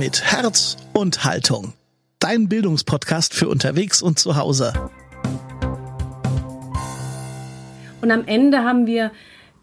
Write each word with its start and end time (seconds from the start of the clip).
mit 0.00 0.32
Herz 0.32 0.78
und 0.94 1.24
Haltung. 1.24 1.74
Dein 2.20 2.48
Bildungspodcast 2.48 3.34
für 3.34 3.48
unterwegs 3.50 4.00
und 4.00 4.18
zu 4.18 4.34
Hause. 4.34 4.72
Und 8.00 8.10
am 8.10 8.24
Ende 8.24 8.64
haben 8.64 8.86
wir 8.86 9.10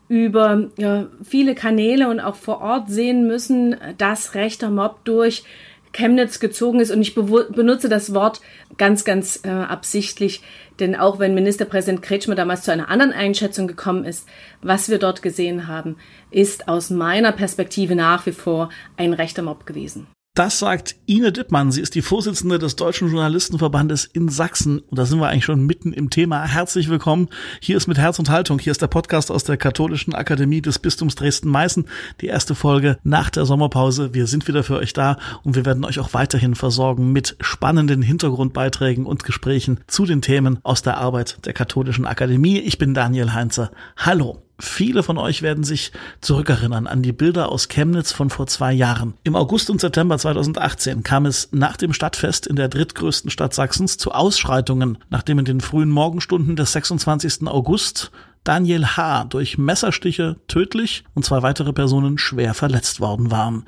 über 0.09 0.69
ja, 0.77 1.07
viele 1.23 1.55
Kanäle 1.55 2.07
und 2.07 2.19
auch 2.19 2.35
vor 2.35 2.61
Ort 2.61 2.87
sehen 2.87 3.25
müssen, 3.25 3.77
dass 3.97 4.35
rechter 4.35 4.69
Mob 4.69 5.03
durch 5.05 5.43
Chemnitz 5.91 6.39
gezogen 6.39 6.81
ist. 6.81 6.91
Und 6.91 7.01
ich 7.01 7.15
benutze 7.15 7.89
das 7.89 8.13
Wort 8.13 8.39
ganz, 8.77 9.05
ganz 9.05 9.39
äh, 9.43 9.49
absichtlich, 9.49 10.43
denn 10.79 10.95
auch 10.95 11.17
wenn 11.17 11.33
Ministerpräsident 11.33 12.03
Kretschmer 12.03 12.35
damals 12.35 12.61
zu 12.61 12.71
einer 12.71 12.89
anderen 12.89 13.11
Einschätzung 13.11 13.67
gekommen 13.67 14.05
ist, 14.05 14.27
was 14.61 14.87
wir 14.87 14.99
dort 14.99 15.23
gesehen 15.23 15.67
haben, 15.67 15.97
ist 16.29 16.67
aus 16.67 16.91
meiner 16.91 17.31
Perspektive 17.31 17.95
nach 17.95 18.27
wie 18.27 18.33
vor 18.33 18.69
ein 18.97 19.13
rechter 19.13 19.41
Mob 19.41 19.65
gewesen. 19.65 20.05
Das 20.37 20.59
sagt 20.59 20.95
Ine 21.07 21.31
Dittmann. 21.31 21.71
Sie 21.71 21.81
ist 21.81 21.95
die 21.95 22.03
Vorsitzende 22.03 22.59
des 22.59 22.75
Deutschen 22.75 23.07
Journalistenverbandes 23.07 24.05
in 24.05 24.29
Sachsen. 24.29 24.77
Und 24.81 24.99
da 24.99 25.07
sind 25.07 25.19
wir 25.19 25.29
eigentlich 25.29 25.45
schon 25.45 25.65
mitten 25.65 25.93
im 25.93 26.11
Thema. 26.11 26.43
Herzlich 26.43 26.89
willkommen. 26.89 27.29
Hier 27.59 27.75
ist 27.75 27.87
mit 27.87 27.97
Herz 27.97 28.19
und 28.19 28.29
Haltung. 28.29 28.59
Hier 28.59 28.69
ist 28.69 28.83
der 28.83 28.85
Podcast 28.85 29.31
aus 29.31 29.45
der 29.45 29.57
Katholischen 29.57 30.13
Akademie 30.13 30.61
des 30.61 30.77
Bistums 30.77 31.15
Dresden-Meißen. 31.15 31.87
Die 32.21 32.27
erste 32.27 32.53
Folge 32.53 32.99
nach 33.01 33.31
der 33.31 33.45
Sommerpause. 33.45 34.13
Wir 34.13 34.27
sind 34.27 34.47
wieder 34.47 34.63
für 34.63 34.77
euch 34.77 34.93
da 34.93 35.17
und 35.41 35.55
wir 35.55 35.65
werden 35.65 35.83
euch 35.83 35.97
auch 35.97 36.13
weiterhin 36.13 36.53
versorgen 36.53 37.11
mit 37.11 37.35
spannenden 37.41 38.03
Hintergrundbeiträgen 38.03 39.07
und 39.07 39.23
Gesprächen 39.23 39.79
zu 39.87 40.05
den 40.05 40.21
Themen 40.21 40.59
aus 40.61 40.83
der 40.83 40.97
Arbeit 40.97 41.47
der 41.47 41.53
Katholischen 41.53 42.05
Akademie. 42.05 42.59
Ich 42.59 42.77
bin 42.77 42.93
Daniel 42.93 43.33
Heinze. 43.33 43.71
Hallo. 43.97 44.46
Viele 44.59 45.03
von 45.03 45.19
euch 45.19 45.43
werden 45.43 45.63
sich 45.63 45.91
zurückerinnern 46.19 46.87
an 46.87 47.03
die 47.03 47.11
Bilder 47.11 47.51
aus 47.51 47.67
Chemnitz 47.67 48.11
von 48.11 48.31
vor 48.31 48.47
zwei 48.47 48.73
Jahren. 48.73 49.13
Im 49.23 49.35
August 49.35 49.69
und 49.69 49.79
September 49.79 50.17
2018 50.17 51.03
kam 51.03 51.27
es 51.27 51.49
nach 51.51 51.77
dem 51.77 51.93
Stadtfest 51.93 52.47
in 52.47 52.55
der 52.55 52.67
drittgrößten 52.67 53.29
Stadt 53.29 53.53
Sachsens 53.53 53.97
zu 53.97 54.11
Ausschreitungen, 54.11 54.97
nachdem 55.09 55.37
in 55.39 55.45
den 55.45 55.61
frühen 55.61 55.91
Morgenstunden 55.91 56.55
des 56.55 56.71
26. 56.71 57.47
August 57.47 58.11
Daniel 58.43 58.85
H. 58.97 59.25
durch 59.25 59.57
Messerstiche 59.57 60.37
tödlich 60.47 61.03
und 61.13 61.23
zwei 61.23 61.43
weitere 61.43 61.73
Personen 61.73 62.17
schwer 62.17 62.53
verletzt 62.53 62.99
worden 62.99 63.29
waren. 63.29 63.65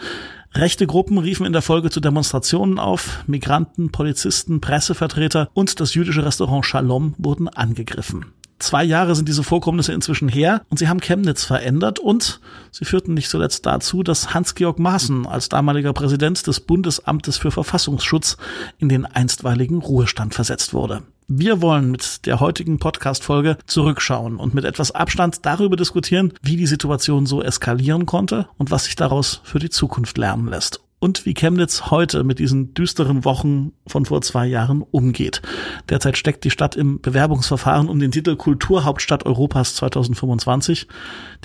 Rechte 0.53 0.87
Gruppen 0.87 1.19
riefen 1.19 1.45
in 1.45 1.53
der 1.53 1.61
Folge 1.61 1.91
zu 1.91 1.99
Demonstrationen 1.99 2.79
auf, 2.79 3.23
Migranten, 3.27 3.91
Polizisten, 3.91 4.61
Pressevertreter 4.61 5.49
und 5.53 5.79
das 5.79 5.93
jüdische 5.93 6.25
Restaurant 6.25 6.65
Shalom 6.65 7.13
wurden 7.19 7.47
angegriffen. 7.47 8.33
Zwei 8.59 8.83
Jahre 8.83 9.15
sind 9.15 9.29
diese 9.29 9.43
Vorkommnisse 9.43 9.93
inzwischen 9.93 10.27
her 10.27 10.63
und 10.69 10.77
sie 10.77 10.89
haben 10.89 10.99
Chemnitz 10.99 11.45
verändert 11.45 11.97
und 11.97 12.41
sie 12.71 12.83
führten 12.83 13.13
nicht 13.13 13.29
zuletzt 13.29 13.65
dazu, 13.65 14.03
dass 14.03 14.33
Hans-Georg 14.33 14.79
Maaßen 14.79 15.25
als 15.25 15.47
damaliger 15.47 15.93
Präsident 15.93 16.45
des 16.45 16.59
Bundesamtes 16.59 17.37
für 17.37 17.51
Verfassungsschutz 17.51 18.35
in 18.77 18.89
den 18.89 19.05
einstweiligen 19.05 19.79
Ruhestand 19.79 20.33
versetzt 20.33 20.73
wurde. 20.73 21.03
Wir 21.29 21.61
wollen 21.61 21.91
mit 21.91 22.25
der 22.25 22.41
heutigen 22.41 22.79
Podcast-Folge 22.79 23.57
zurückschauen 23.65 24.37
und 24.37 24.53
mit 24.53 24.65
etwas 24.65 24.91
Abstand 24.91 25.45
darüber 25.45 25.77
diskutieren, 25.77 26.33
wie 26.41 26.57
die 26.57 26.67
Situation 26.67 27.27
so 27.27 27.41
eskalieren 27.41 28.05
konnte 28.05 28.49
und 28.57 28.71
was 28.71 28.85
sich 28.85 28.95
daraus 28.95 29.39
für 29.43 29.59
die 29.59 29.69
Zukunft 29.69 30.17
lernen 30.17 30.47
lässt 30.47 30.81
und 30.99 31.25
wie 31.25 31.33
Chemnitz 31.33 31.91
heute 31.91 32.23
mit 32.23 32.39
diesen 32.39 32.73
düsteren 32.73 33.25
Wochen 33.25 33.71
von 33.87 34.05
vor 34.05 34.21
zwei 34.21 34.45
Jahren 34.47 34.81
umgeht. 34.81 35.41
Derzeit 35.89 36.17
steckt 36.17 36.43
die 36.43 36.51
Stadt 36.51 36.75
im 36.75 37.01
Bewerbungsverfahren 37.01 37.89
um 37.89 37.99
den 37.99 38.11
Titel 38.11 38.35
Kulturhauptstadt 38.35 39.25
Europas 39.25 39.75
2025. 39.75 40.87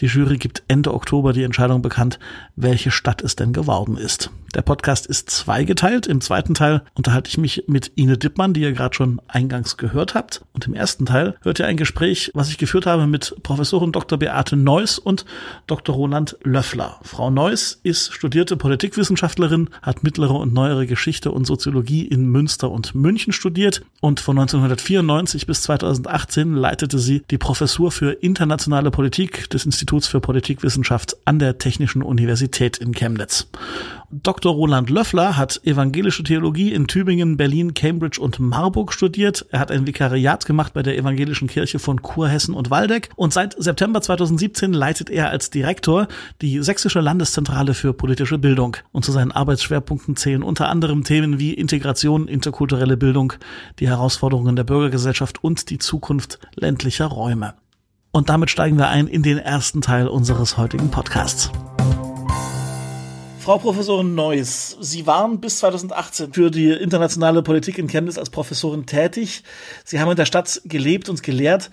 Die 0.00 0.06
Jury 0.06 0.38
gibt 0.38 0.64
Ende 0.69 0.92
Oktober 0.92 1.33
die 1.33 1.44
Entscheidung 1.44 1.83
bekannt, 1.83 2.19
welche 2.56 2.91
Stadt 2.91 3.22
es 3.22 3.36
denn 3.36 3.52
geworden 3.52 3.96
ist. 3.96 4.30
Der 4.55 4.62
Podcast 4.62 5.06
ist 5.06 5.30
zweigeteilt. 5.30 6.06
Im 6.06 6.20
zweiten 6.20 6.55
Teil 6.55 6.83
unterhalte 6.94 7.28
ich 7.28 7.39
mich 7.39 7.64
mit 7.66 7.91
Ine 7.96 8.16
Dippmann, 8.16 8.55
die 8.55 8.61
ihr 8.61 8.72
gerade 8.72 8.94
schon 8.94 9.20
eingangs 9.27 9.77
gehört 9.77 10.14
habt. 10.14 10.44
Und 10.52 10.68
im 10.68 10.74
ersten 10.74 11.07
Teil 11.07 11.36
hört 11.42 11.58
ihr 11.58 11.67
ein 11.67 11.77
Gespräch, 11.77 12.30
was 12.34 12.51
ich 12.51 12.58
geführt 12.58 12.86
habe 12.86 13.08
mit 13.08 13.34
Professorin 13.42 13.90
Dr. 13.90 14.17
Beate 14.17 14.57
Neuss 14.57 15.01
und 15.01 15.24
Dr. 15.67 15.96
Roland 15.96 16.36
Löffler. 16.45 17.01
Frau 17.02 17.30
Neuss 17.30 17.80
ist 17.83 18.12
studierte 18.12 18.57
Politikwissenschaftlerin, 18.57 19.43
hat 19.82 20.02
mittlere 20.02 20.34
und 20.34 20.52
neuere 20.52 20.86
Geschichte 20.86 21.30
und 21.30 21.46
Soziologie 21.46 22.06
in 22.06 22.27
Münster 22.27 22.70
und 22.70 22.94
München 22.94 23.32
studiert 23.32 23.82
und 24.00 24.20
von 24.20 24.38
1994 24.38 25.46
bis 25.46 25.62
2018 25.62 26.55
leitete 26.55 26.98
sie 26.98 27.22
die 27.30 27.38
Professur 27.38 27.92
für 27.92 28.12
internationale 28.12 28.90
Politik 28.90 29.48
des 29.50 29.66
Instituts 29.66 30.06
für 30.06 30.20
Politikwissenschaft 30.20 31.16
an 31.24 31.38
der 31.38 31.58
Technischen 31.58 32.02
Universität 32.02 32.78
in 32.78 32.92
Chemnitz. 32.92 33.48
Dr. 34.23 34.55
Roland 34.55 34.91
Löffler 34.91 35.36
hat 35.36 35.61
evangelische 35.64 36.23
Theologie 36.23 36.73
in 36.73 36.86
Tübingen, 36.86 37.36
Berlin, 37.36 37.75
Cambridge 37.75 38.20
und 38.20 38.39
Marburg 38.39 38.92
studiert. 38.92 39.45
Er 39.51 39.58
hat 39.58 39.73
ein 39.73 39.89
Vikariat 39.89 40.47
gemacht 40.47 40.73
bei 40.73 40.85
der 40.85 40.97
evangelischen 40.97 41.48
Kirche 41.48 41.80
von 41.80 42.01
Kurhessen 42.01 42.55
und 42.55 42.70
Waldeck 42.70 43.11
und 43.17 43.33
seit 43.33 43.61
September 43.61 44.01
2017 44.01 44.73
leitet 44.73 45.11
er 45.11 45.30
als 45.30 45.51
Direktor 45.51 46.07
die 46.42 46.63
Sächsische 46.63 47.01
Landeszentrale 47.01 47.75
für 47.75 47.92
politische 47.92 48.39
Bildung. 48.39 48.77
Und 48.92 49.05
zu 49.05 49.11
seinen 49.11 49.33
Arbeitsschwerpunkten 49.33 50.14
zählen 50.14 50.45
unter 50.45 50.69
anderem 50.69 51.02
Themen 51.02 51.41
wie 51.41 51.52
Integration, 51.52 52.29
interkulturelle 52.29 52.96
Bildung, 52.96 53.33
die 53.81 53.89
Herausforderungen 53.89 54.55
der 54.55 54.63
Bürgergesellschaft 54.63 55.42
und 55.42 55.70
die 55.70 55.79
Zukunft 55.79 56.39
ländlicher 56.55 57.07
Räume. 57.07 57.55
Und 58.13 58.29
damit 58.29 58.51
steigen 58.51 58.79
wir 58.79 58.91
ein 58.91 59.08
in 59.08 59.25
den 59.25 59.39
ersten 59.39 59.81
Teil 59.81 60.07
unseres 60.07 60.57
heutigen 60.57 60.92
Podcasts. 60.92 61.51
Frau 63.44 63.58
Professorin 63.58 64.14
Neuss, 64.14 64.74
Sie 64.80 65.06
waren 65.06 65.38
bis 65.38 65.58
2018 65.58 66.32
für 66.32 66.50
die 66.50 66.70
internationale 66.70 67.42
Politik 67.42 67.77
in 67.77 67.88
Chemnitz 67.88 68.16
als 68.16 68.30
Professorin 68.30 68.86
tätig. 68.86 69.42
Sie 69.84 70.00
haben 70.00 70.10
in 70.10 70.16
der 70.16 70.24
Stadt 70.24 70.62
gelebt 70.64 71.10
und 71.10 71.22
gelehrt. 71.22 71.70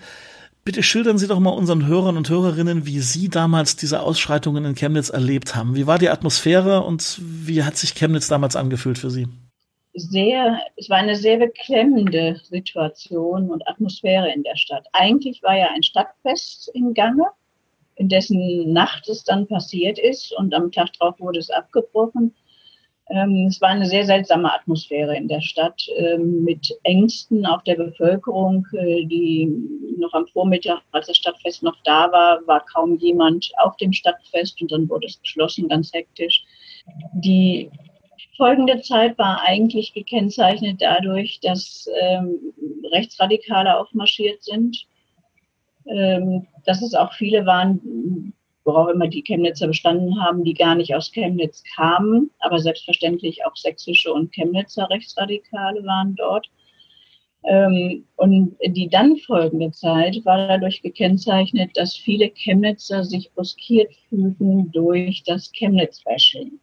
Bitte 0.66 0.82
schildern 0.82 1.16
Sie 1.16 1.28
doch 1.28 1.40
mal 1.40 1.48
unseren 1.48 1.86
Hörern 1.86 2.18
und 2.18 2.28
Hörerinnen, 2.28 2.84
wie 2.84 3.00
Sie 3.00 3.30
damals 3.30 3.74
diese 3.74 4.02
Ausschreitungen 4.02 4.66
in 4.66 4.74
Chemnitz 4.74 5.08
erlebt 5.08 5.56
haben. 5.56 5.74
Wie 5.74 5.86
war 5.86 5.98
die 5.98 6.10
Atmosphäre 6.10 6.82
und 6.82 7.18
wie 7.22 7.62
hat 7.62 7.78
sich 7.78 7.94
Chemnitz 7.94 8.28
damals 8.28 8.54
angefühlt 8.54 8.98
für 8.98 9.10
Sie? 9.10 9.26
Sehr, 9.94 10.58
es 10.76 10.90
war 10.90 10.98
eine 10.98 11.16
sehr 11.16 11.38
beklemmende 11.38 12.38
Situation 12.50 13.50
und 13.50 13.66
Atmosphäre 13.66 14.30
in 14.30 14.42
der 14.42 14.56
Stadt. 14.56 14.86
Eigentlich 14.92 15.42
war 15.42 15.56
ja 15.56 15.68
ein 15.74 15.82
Stadtfest 15.82 16.70
im 16.74 16.92
Gange 16.92 17.28
in 17.96 18.08
dessen 18.08 18.72
Nacht 18.72 19.08
es 19.08 19.24
dann 19.24 19.46
passiert 19.46 19.98
ist 19.98 20.32
und 20.36 20.54
am 20.54 20.70
Tag 20.72 20.92
drauf 20.94 21.18
wurde 21.18 21.38
es 21.38 21.50
abgebrochen. 21.50 22.34
Ähm, 23.10 23.46
es 23.48 23.60
war 23.60 23.70
eine 23.70 23.86
sehr 23.86 24.04
seltsame 24.04 24.52
Atmosphäre 24.52 25.16
in 25.16 25.28
der 25.28 25.40
Stadt 25.40 25.86
ähm, 25.96 26.44
mit 26.44 26.72
Ängsten 26.84 27.44
auch 27.44 27.62
der 27.62 27.74
Bevölkerung, 27.74 28.66
äh, 28.72 29.04
die 29.04 29.52
noch 29.98 30.12
am 30.14 30.26
Vormittag, 30.28 30.80
als 30.92 31.08
das 31.08 31.16
Stadtfest 31.16 31.62
noch 31.62 31.76
da 31.84 32.10
war, 32.10 32.46
war 32.46 32.64
kaum 32.64 32.96
jemand 32.98 33.50
auf 33.58 33.76
dem 33.76 33.92
Stadtfest 33.92 34.62
und 34.62 34.72
dann 34.72 34.88
wurde 34.88 35.08
es 35.08 35.20
geschlossen, 35.20 35.68
ganz 35.68 35.92
hektisch. 35.92 36.44
Die 37.14 37.70
folgende 38.36 38.80
Zeit 38.80 39.18
war 39.18 39.42
eigentlich 39.44 39.92
gekennzeichnet 39.92 40.80
dadurch, 40.80 41.40
dass 41.40 41.88
ähm, 42.00 42.54
Rechtsradikale 42.92 43.78
aufmarschiert 43.78 44.42
sind 44.42 44.86
ähm, 45.86 46.46
dass 46.64 46.82
es 46.82 46.94
auch 46.94 47.12
viele 47.14 47.46
waren, 47.46 48.32
worauf 48.64 48.90
immer 48.90 49.08
die 49.08 49.22
Chemnitzer 49.22 49.66
bestanden 49.66 50.20
haben, 50.20 50.44
die 50.44 50.54
gar 50.54 50.74
nicht 50.74 50.94
aus 50.94 51.10
Chemnitz 51.10 51.62
kamen, 51.74 52.30
aber 52.40 52.58
selbstverständlich 52.58 53.44
auch 53.44 53.56
sächsische 53.56 54.12
und 54.12 54.32
Chemnitzer 54.32 54.88
Rechtsradikale 54.88 55.84
waren 55.84 56.14
dort. 56.14 56.48
Ähm, 57.44 58.04
und 58.16 58.56
die 58.64 58.88
dann 58.88 59.16
folgende 59.16 59.72
Zeit 59.72 60.24
war 60.24 60.46
dadurch 60.46 60.80
gekennzeichnet, 60.80 61.72
dass 61.74 61.96
viele 61.96 62.30
Chemnitzer 62.30 63.02
sich 63.02 63.32
bruskiert 63.32 63.92
fühlten 64.08 64.70
durch 64.70 65.24
das 65.24 65.50
Chemnitz-Bashing 65.52 66.60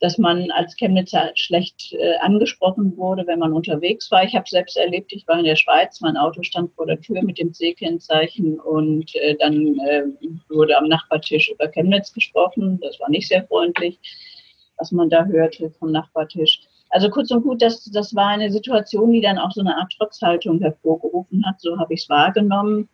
dass 0.00 0.16
man 0.16 0.50
als 0.52 0.76
Chemnitzer 0.76 1.32
schlecht 1.34 1.92
äh, 1.92 2.16
angesprochen 2.20 2.96
wurde, 2.96 3.26
wenn 3.26 3.40
man 3.40 3.52
unterwegs 3.52 4.10
war. 4.10 4.22
Ich 4.22 4.34
habe 4.34 4.48
selbst 4.48 4.76
erlebt, 4.76 5.12
ich 5.12 5.26
war 5.26 5.38
in 5.38 5.44
der 5.44 5.56
Schweiz, 5.56 6.00
mein 6.00 6.16
Auto 6.16 6.42
stand 6.42 6.72
vor 6.74 6.86
der 6.86 7.00
Tür 7.00 7.22
mit 7.22 7.38
dem 7.38 7.52
C-Kennzeichen 7.52 8.60
und 8.60 9.14
äh, 9.16 9.36
dann 9.36 9.78
äh, 9.80 10.04
wurde 10.48 10.76
am 10.76 10.88
Nachbartisch 10.88 11.50
über 11.50 11.68
Chemnitz 11.68 12.12
gesprochen. 12.12 12.78
Das 12.80 13.00
war 13.00 13.10
nicht 13.10 13.28
sehr 13.28 13.44
freundlich, 13.46 13.98
was 14.76 14.92
man 14.92 15.10
da 15.10 15.24
hörte 15.24 15.70
vom 15.78 15.90
Nachbartisch. 15.90 16.60
Also 16.90 17.10
kurz 17.10 17.30
und 17.32 17.42
gut, 17.42 17.60
das, 17.60 17.84
das 17.86 18.14
war 18.14 18.28
eine 18.28 18.50
Situation, 18.50 19.12
die 19.12 19.20
dann 19.20 19.38
auch 19.38 19.50
so 19.50 19.60
eine 19.60 19.76
Art 19.76 19.92
Trotzhaltung 19.98 20.60
hervorgerufen 20.60 21.44
hat. 21.44 21.60
So 21.60 21.76
habe 21.76 21.92
ich 21.94 22.02
es 22.02 22.08
wahrgenommen, 22.08 22.88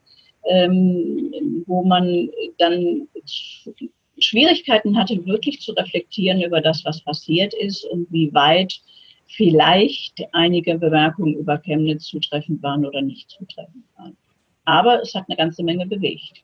ähm, 0.46 1.62
wo 1.66 1.84
man 1.84 2.30
dann 2.58 3.08
Schwierigkeiten 4.18 4.96
hatte, 4.96 5.24
wirklich 5.26 5.60
zu 5.60 5.72
reflektieren 5.72 6.42
über 6.42 6.60
das, 6.60 6.84
was 6.84 7.00
passiert 7.02 7.54
ist 7.54 7.84
und 7.84 8.06
wie 8.10 8.32
weit 8.32 8.80
vielleicht 9.26 10.22
einige 10.32 10.78
Bemerkungen 10.78 11.34
über 11.34 11.58
Chemnitz 11.58 12.04
zutreffend 12.04 12.62
waren 12.62 12.86
oder 12.86 13.02
nicht 13.02 13.30
zutreffend 13.30 13.84
waren. 13.96 14.16
Aber 14.64 15.00
es 15.02 15.14
hat 15.14 15.24
eine 15.28 15.36
ganze 15.36 15.62
Menge 15.62 15.86
bewegt. 15.86 16.42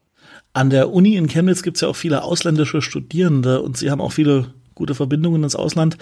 An 0.53 0.71
der 0.71 0.93
Uni 0.93 1.17
in 1.17 1.29
Chemnitz 1.29 1.63
gibt 1.63 1.77
es 1.77 1.81
ja 1.83 1.89
auch 1.89 1.97
viele 1.97 2.23
ausländische 2.25 2.83
Studierende 2.83 3.63
und 3.63 3.77
Sie 3.77 3.91
haben 3.91 4.01
auch 4.01 4.13
viele 4.13 4.53
gute 4.75 4.95
Verbindungen 4.95 5.43
ins 5.43 5.57
Ausland. 5.57 5.97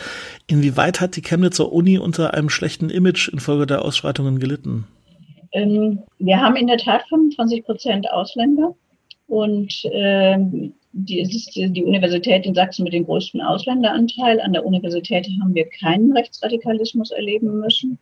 Inwieweit 0.46 1.00
hat 1.00 1.16
die 1.16 1.22
Chemnitzer 1.22 1.70
Uni 1.72 1.98
unter 1.98 2.34
einem 2.34 2.48
schlechten 2.48 2.90
Image 2.90 3.28
infolge 3.28 3.66
der 3.66 3.84
Ausschreitungen 3.84 4.38
gelitten? 4.38 4.86
Ähm, 5.52 6.00
wir 6.18 6.40
haben 6.40 6.56
in 6.56 6.66
der 6.66 6.78
Tat 6.78 7.02
25 7.08 7.64
Prozent 7.64 8.10
Ausländer 8.10 8.74
und 9.26 9.82
ähm, 9.92 10.74
die, 10.92 11.20
es 11.20 11.34
ist 11.34 11.54
die 11.54 11.84
Universität 11.84 12.46
in 12.46 12.54
Sachsen 12.54 12.84
mit 12.84 12.92
dem 12.92 13.04
größten 13.04 13.40
Ausländeranteil. 13.40 14.40
An 14.40 14.52
der 14.52 14.64
Universität 14.64 15.28
haben 15.40 15.54
wir 15.54 15.68
keinen 15.68 16.12
Rechtsradikalismus 16.12 17.10
erleben 17.10 17.60
müssen. 17.60 17.98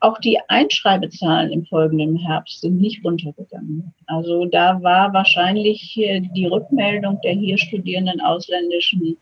Auch 0.00 0.18
die 0.18 0.38
Einschreibezahlen 0.48 1.50
im 1.50 1.64
folgenden 1.66 2.16
Herbst 2.16 2.60
sind 2.60 2.78
nicht 2.78 3.02
runtergegangen. 3.04 3.94
Also 4.06 4.44
da 4.44 4.82
war 4.82 5.12
wahrscheinlich 5.14 5.94
die 5.94 6.46
Rückmeldung 6.46 7.20
der 7.22 7.32
hier 7.32 7.56
studierenden 7.56 8.20
ausländischen 8.20 9.16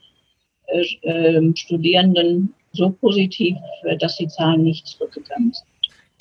äh, 0.67 0.83
äh, 1.03 1.57
Studierenden 1.57 2.55
so 2.73 2.91
positiv, 2.91 3.57
dass 4.01 4.17
die 4.17 4.29
Zahlen 4.29 4.65
nicht 4.65 4.87
zurückgegangen 4.87 5.53
sind. 5.53 5.67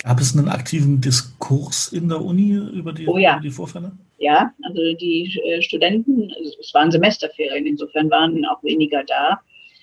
Gab 0.03 0.19
es 0.19 0.37
einen 0.37 0.49
aktiven 0.49 0.99
Diskurs 0.99 1.87
in 1.87 2.09
der 2.09 2.21
Uni 2.21 2.53
über 2.53 2.91
die, 2.91 3.07
oh 3.07 3.17
ja. 3.17 3.33
über 3.33 3.41
die 3.41 3.51
Vorfälle? 3.51 3.93
Ja, 4.21 4.53
also 4.61 4.93
die 4.99 5.35
äh, 5.45 5.63
Studenten, 5.63 6.31
es 6.59 6.71
waren 6.75 6.91
Semesterferien, 6.91 7.65
insofern 7.65 8.07
waren 8.11 8.45
auch 8.45 8.61
weniger 8.63 9.03
da. 9.03 9.39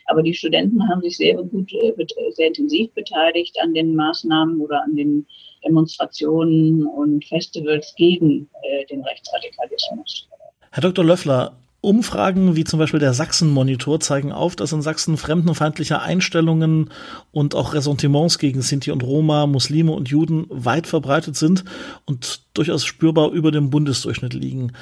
Aber 0.07 0.23
die 0.23 0.33
Studenten 0.33 0.89
haben 0.89 1.03
sich 1.03 1.17
sehr 1.17 1.35
gut, 1.35 1.73
äh, 1.73 2.07
sehr 2.31 2.47
intensiv 2.47 2.95
beteiligt 2.95 3.57
an 3.61 3.75
den 3.75 3.97
Maßnahmen 3.97 4.61
oder 4.61 4.85
an 4.85 4.95
den 4.95 5.27
Demonstrationen 5.67 6.87
und 6.87 7.25
Festivals 7.25 7.93
gegen 7.97 8.49
äh, 8.63 8.87
den 8.87 9.03
Rechtsradikalismus. 9.03 10.29
Herr 10.71 10.83
Dr. 10.83 11.05
Löffler, 11.05 11.57
Umfragen 11.89 12.55
wie 12.55 12.65
zum 12.65 12.79
Beispiel 12.79 13.01
der 13.01 13.15
Sachsen-Monitor 13.15 13.99
zeigen 13.99 14.31
auf, 14.31 14.55
dass 14.57 14.73
in 14.73 14.83
Sachsen 14.83 15.17
fremdenfeindliche 15.17 16.03
Einstellungen 16.03 16.91
und 17.33 17.55
auch 17.55 17.73
Ressentiments 17.73 18.39
gegen 18.39 18.61
Sinti 18.61 18.91
und 18.91 19.03
Roma, 19.03 19.47
Muslime 19.47 19.93
und 19.93 20.11
Juden 20.11 20.45
weit 20.51 20.87
verbreitet 20.87 21.37
sind 21.37 21.65
und 22.05 22.43
durchaus 22.53 22.85
spürbar 22.85 23.31
über 23.31 23.53
dem 23.53 23.71
Bundesdurchschnitt 23.71 24.35
liegen. 24.35 24.73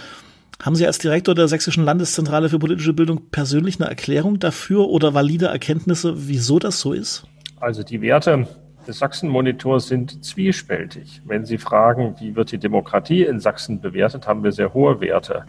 Haben 0.61 0.75
Sie 0.75 0.85
als 0.85 0.99
Direktor 0.99 1.37
der 1.37 1.47
Sächsischen 1.47 1.85
Landeszentrale 1.85 2.49
für 2.49 2.59
politische 2.59 2.93
Bildung 2.93 3.31
persönlich 3.31 3.79
eine 3.79 3.89
Erklärung 3.89 4.41
dafür 4.41 4.89
oder 4.89 5.15
valide 5.15 5.47
Erkenntnisse, 5.47 6.29
wieso 6.29 6.59
das 6.59 6.81
so 6.81 6.93
ist? 6.93 7.25
Also 7.61 7.85
die 7.85 8.01
Werte 8.01 8.49
des 8.89 8.99
Sachsen-Monitors 8.99 9.87
sind 9.87 10.25
zwiespältig. 10.25 11.23
Wenn 11.25 11.45
Sie 11.45 11.59
fragen, 11.59 12.17
wie 12.19 12.35
wird 12.35 12.51
die 12.51 12.59
Demokratie 12.59 13.23
in 13.23 13.39
Sachsen 13.39 13.81
bewertet, 13.81 14.27
haben 14.27 14.43
wir 14.43 14.51
sehr 14.51 14.75
hohe 14.75 15.01
Werte. 15.01 15.45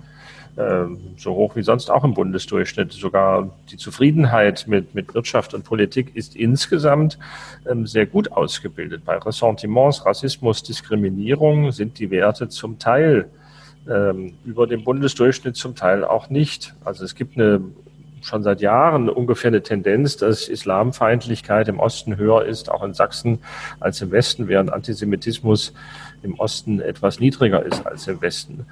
Ähm, 0.57 0.97
so 1.17 1.35
hoch 1.35 1.55
wie 1.55 1.61
sonst 1.61 1.91
auch 1.91 2.03
im 2.03 2.15
Bundesdurchschnitt. 2.15 2.91
Sogar 2.91 3.51
die 3.69 3.77
Zufriedenheit 3.77 4.65
mit, 4.67 4.95
mit 4.95 5.13
Wirtschaft 5.13 5.53
und 5.53 5.63
Politik 5.63 6.15
ist 6.15 6.35
insgesamt 6.35 7.19
ähm, 7.69 7.85
sehr 7.85 8.07
gut 8.07 8.31
ausgebildet. 8.31 9.05
Bei 9.05 9.17
Ressentiments, 9.17 10.03
Rassismus, 10.05 10.63
Diskriminierung 10.63 11.71
sind 11.71 11.99
die 11.99 12.09
Werte 12.09 12.49
zum 12.49 12.79
Teil 12.79 13.29
ähm, 13.87 14.33
über 14.45 14.65
dem 14.65 14.83
Bundesdurchschnitt, 14.83 15.55
zum 15.55 15.75
Teil 15.75 16.03
auch 16.03 16.31
nicht. 16.31 16.73
Also 16.83 17.05
es 17.05 17.13
gibt 17.13 17.37
eine 17.37 17.61
schon 18.21 18.41
seit 18.41 18.61
Jahren 18.61 19.09
ungefähr 19.09 19.49
eine 19.49 19.61
Tendenz, 19.61 20.17
dass 20.17 20.49
Islamfeindlichkeit 20.49 21.67
im 21.67 21.79
Osten 21.79 22.17
höher 22.17 22.45
ist, 22.45 22.69
auch 22.69 22.83
in 22.83 22.95
Sachsen, 22.95 23.39
als 23.79 24.01
im 24.01 24.11
Westen, 24.11 24.47
während 24.47 24.73
Antisemitismus 24.73 25.73
im 26.23 26.33
Osten 26.39 26.81
etwas 26.81 27.19
niedriger 27.19 27.63
ist 27.63 27.85
als 27.85 28.07
im 28.07 28.21
Westen. 28.21 28.65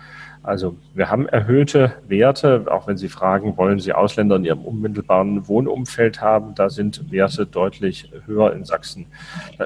Also 0.46 0.76
wir 0.94 1.10
haben 1.10 1.28
erhöhte 1.28 1.94
Werte, 2.08 2.66
auch 2.70 2.88
wenn 2.88 2.98
Sie 2.98 3.10
fragen, 3.10 3.58
wollen 3.58 3.80
Sie 3.80 3.94
Ausländer 3.94 4.36
in 4.36 4.46
Ihrem 4.46 4.62
unmittelbaren 4.62 5.48
Wohnumfeld 5.48 6.22
haben, 6.22 6.54
da 6.54 6.70
sind 6.70 7.12
Werte 7.12 7.48
deutlich 7.48 8.12
höher 8.26 8.54
in 8.54 8.64
Sachsen. 8.64 9.08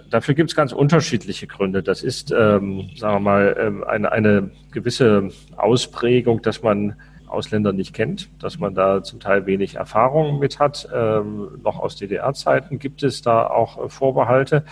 dafür 0.10 0.36
gibt 0.36 0.52
es 0.52 0.56
ganz 0.56 0.72
unterschiedliche 0.72 1.48
Gründe. 1.48 1.84
Das 1.84 2.02
ist, 2.02 2.32
ähm, 2.32 2.90
sagen 2.96 3.16
wir 3.16 3.20
mal, 3.20 3.58
ähm, 3.60 3.84
eine, 3.84 4.12
eine 4.12 4.52
gewisse 4.72 5.30
Ausprägung, 5.58 6.42
dass 6.42 6.64
man 6.64 6.96
Ausländer 7.28 7.74
nicht 7.74 7.94
kennt, 7.94 8.30
dass 8.42 8.58
man 8.58 8.74
da 8.74 9.04
zum 9.04 9.20
Teil 9.20 9.46
wenig 9.46 9.76
Erfahrung 9.76 10.40
mit 10.40 10.60
hat. 10.60 10.88
Ähm, 10.94 11.60
noch 11.62 11.80
aus 11.80 11.98
DDR-Zeiten 11.98 12.80
gibt 12.80 13.04
es 13.04 13.22
da 13.22 13.46
auch 13.46 13.86
äh, 13.86 13.90
Vorbehalte. 13.90 14.64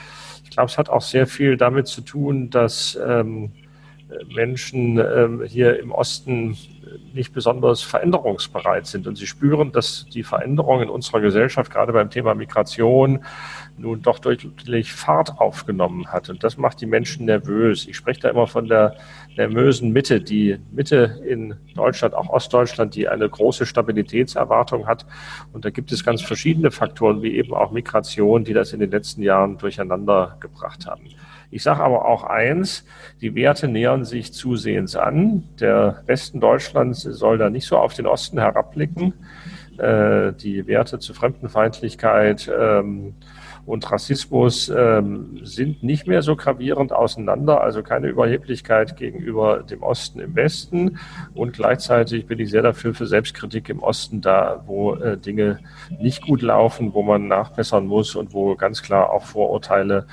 Ich 0.44 0.51
glaube, 0.51 0.69
es 0.69 0.77
hat 0.77 0.89
auch 0.89 1.01
sehr 1.01 1.27
viel 1.27 1.57
damit 1.57 1.88
zu 1.88 2.01
tun, 2.01 2.50
dass 2.50 2.98
ähm, 3.06 3.51
Menschen 4.33 4.98
ähm, 5.00 5.44
hier 5.44 5.80
im 5.80 5.92
Osten 5.92 6.57
nicht 7.13 7.33
besonders 7.33 7.81
veränderungsbereit 7.81 8.88
sind. 8.88 9.07
Und 9.07 9.18
sie 9.18 9.27
spüren, 9.27 9.71
dass 9.71 10.06
die 10.13 10.24
Veränderungen 10.24 10.83
in 10.83 10.89
unserer 10.89 11.19
Gesellschaft, 11.19 11.71
gerade 11.71 11.94
beim 11.94 12.09
Thema 12.09 12.36
Migration, 12.36 13.24
nun 13.77 14.01
doch 14.01 14.19
deutlich 14.19 14.94
Fahrt 14.94 15.39
aufgenommen 15.39 16.07
hat. 16.07 16.30
Und 16.30 16.44
das 16.44 16.57
macht 16.57 16.81
die 16.81 16.86
Menschen 16.86 17.25
nervös. 17.25 17.88
Ich 17.88 17.98
spreche 17.98 18.21
da 18.21 18.30
immer 18.30 18.48
von 18.48 18.68
der 18.68 18.95
nervösen 19.36 19.92
Mitte, 19.92 20.21
die 20.21 20.57
Mitte 20.71 21.21
in 21.27 21.56
Deutschland, 21.75 22.13
auch 22.13 22.30
Ostdeutschland, 22.30 22.95
die 22.95 23.07
eine 23.07 23.30
große 23.30 23.65
Stabilitätserwartung 23.65 24.88
hat. 24.88 25.06
Und 25.54 25.65
da 25.65 25.69
gibt 25.69 25.92
es 25.92 26.04
ganz 26.04 26.21
verschiedene 26.21 26.71
Faktoren, 26.71 27.21
wie 27.21 27.36
eben 27.36 27.54
auch 27.54 27.71
Migration, 27.71 28.44
die 28.44 28.54
das 28.54 28.74
in 28.74 28.80
den 28.80 28.92
letzten 28.92 29.21
Jahren 29.21 29.57
durcheinander 29.57 30.38
gebracht 30.39 30.88
haben. 30.88 31.04
Ich 31.49 31.63
sage 31.63 31.83
aber 31.83 32.05
auch 32.05 32.23
eins, 32.23 32.85
die 33.21 33.35
Werte 33.35 33.67
nähern 33.67 34.05
sich 34.05 34.33
zusehends 34.33 34.95
an. 34.95 35.44
Der 35.59 36.03
Westen 36.05 36.39
Deutschlands 36.39 37.01
soll 37.01 37.38
da 37.38 37.49
nicht 37.49 37.67
so 37.67 37.77
auf 37.77 37.94
den 37.94 38.05
Osten 38.05 38.39
herabblicken. 38.39 39.13
Äh, 39.77 40.33
die 40.33 40.67
Werte 40.67 40.99
zur 40.99 41.15
Fremdenfeindlichkeit, 41.15 42.51
ähm, 42.53 43.15
und 43.67 43.91
Rassismus 43.91 44.71
ähm, 44.73 45.41
sind 45.44 45.83
nicht 45.83 46.07
mehr 46.07 46.21
so 46.21 46.38
gravierend 46.38 46.94
auseinander, 46.94 47.59
also 47.59 47.83
keine 47.83 48.07
Überheblichkeit 48.07 48.95
gegenüber 48.95 49.61
dem 49.61 49.83
Osten 49.83 50.21
im 50.21 50.38
Westen. 50.38 50.99
Und 51.33 51.51
gleichzeitig 51.51 52.27
bin 52.27 52.39
ich 52.39 52.49
sehr 52.49 52.61
dafür 52.61 52.94
für 52.94 53.05
Selbstkritik 53.05 53.67
im 53.67 53.83
Osten 53.83 54.21
da, 54.21 54.63
wo 54.65 54.95
äh, 54.95 55.17
Dinge 55.17 55.59
nicht 55.99 56.21
gut 56.21 56.41
laufen, 56.41 56.94
wo 56.94 57.03
man 57.03 57.27
nachbessern 57.27 57.85
muss 57.85 58.15
und 58.15 58.33
wo 58.33 58.55
ganz 58.55 58.81
klar 58.81 59.11
auch 59.11 59.25
Vorurteile 59.25 60.07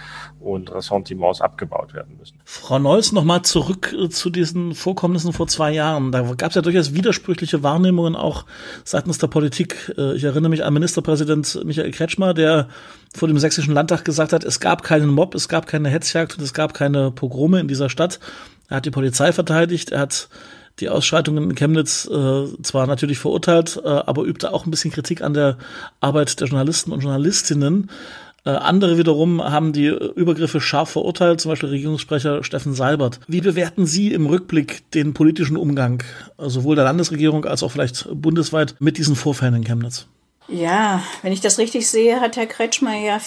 und 0.44 0.73
Ressentiments 0.73 1.41
abgebaut 1.41 1.94
werden 1.94 2.17
müssen. 2.19 2.38
Frau 2.44 2.79
Neuss, 2.79 3.12
nochmal 3.12 3.43
zurück 3.43 3.94
äh, 3.99 4.08
zu 4.08 4.31
diesen 4.31 4.75
Vorkommnissen 4.75 5.32
vor 5.32 5.46
zwei 5.46 5.73
Jahren. 5.73 6.12
Da 6.12 6.23
gab 6.35 6.50
es 6.50 6.55
ja 6.55 6.62
durchaus 6.62 6.94
widersprüchliche 6.94 7.62
Wahrnehmungen 7.62 8.17
auch 8.17 8.44
seitens 8.85 9.19
der 9.19 9.29
Politik. 9.29 9.93
Äh, 9.96 10.14
ich 10.14 10.25
erinnere 10.25 10.50
mich 10.50 10.64
an 10.64 10.75
Ministerpräsident 10.75 11.64
Michael 11.64 11.91
Kretschmer, 11.91 12.34
der 12.34 12.69
vor 13.15 13.29
dem 13.29 13.39
Sächsischen 13.39 13.74
Landtag 13.74 14.05
gesagt 14.05 14.32
hat, 14.32 14.44
es 14.44 14.60
gab 14.60 14.82
keinen 14.82 15.08
Mob, 15.08 15.34
es 15.34 15.48
gab 15.48 15.67
keine 15.67 15.89
Hetzjagd 15.89 16.39
und 16.39 16.44
es 16.44 16.53
gab 16.53 16.74
keine 16.74 17.10
Pogrome 17.10 17.60
in 17.60 17.69
dieser 17.69 17.89
Stadt. 17.89 18.20
Er 18.69 18.79
hat 18.79 18.86
die 18.86 18.91
Polizei 18.91 19.32
verteidigt, 19.32 19.93
er 19.93 20.01
hat 20.01 20.29
die 20.81 20.89
Ausschreitungen 20.89 21.51
in 21.51 21.55
Chemnitz 21.55 22.08
äh, 22.10 22.63
zwar 22.63 22.86
natürlich 22.86 23.19
verurteilt, 23.19 23.81
äh, 23.84 23.89
aber 23.89 24.24
übte 24.24 24.53
auch 24.53 24.67
ein 24.67 24.70
bisschen 24.70 24.91
Kritik 24.91 25.22
an 25.22 25.34
der 25.34 25.56
Arbeit 26.01 26.41
der 26.41 26.48
Journalisten 26.48 26.91
und 26.91 27.01
Journalistinnen. 27.01 27.91
Äh, 28.46 28.51
andere 28.51 28.98
wiederum 28.98 29.43
haben 29.43 29.72
die 29.72 29.86
Übergriffe 29.86 30.60
scharf 30.60 30.91
verurteilt, 30.91 31.41
zum 31.41 31.51
Beispiel 31.51 31.70
Regierungssprecher 31.70 32.44
Steffen 32.44 32.74
Seibert. 32.74 33.20
Wie 33.27 33.41
bewerten 33.41 33.86
Sie 33.86 34.13
im 34.13 34.27
Rückblick 34.27 34.91
den 34.93 35.15
politischen 35.15 35.56
Umgang 35.56 36.03
äh, 36.39 36.48
sowohl 36.48 36.77
der 36.77 36.84
Landesregierung 36.84 37.46
als 37.46 37.63
auch 37.63 37.70
vielleicht 37.70 38.06
bundesweit 38.13 38.74
mit 38.81 38.98
diesen 38.98 39.17
Vorfällen 39.17 39.55
in 39.55 39.65
Chemnitz? 39.65 40.06
Ja, 40.46 41.03
wenn 41.22 41.32
ich 41.32 41.41
das 41.41 41.56
richtig 41.56 41.89
sehe, 41.89 42.20
hat 42.20 42.36
Herr 42.36 42.44
Kretschmer 42.44 42.94
ja 42.94 43.19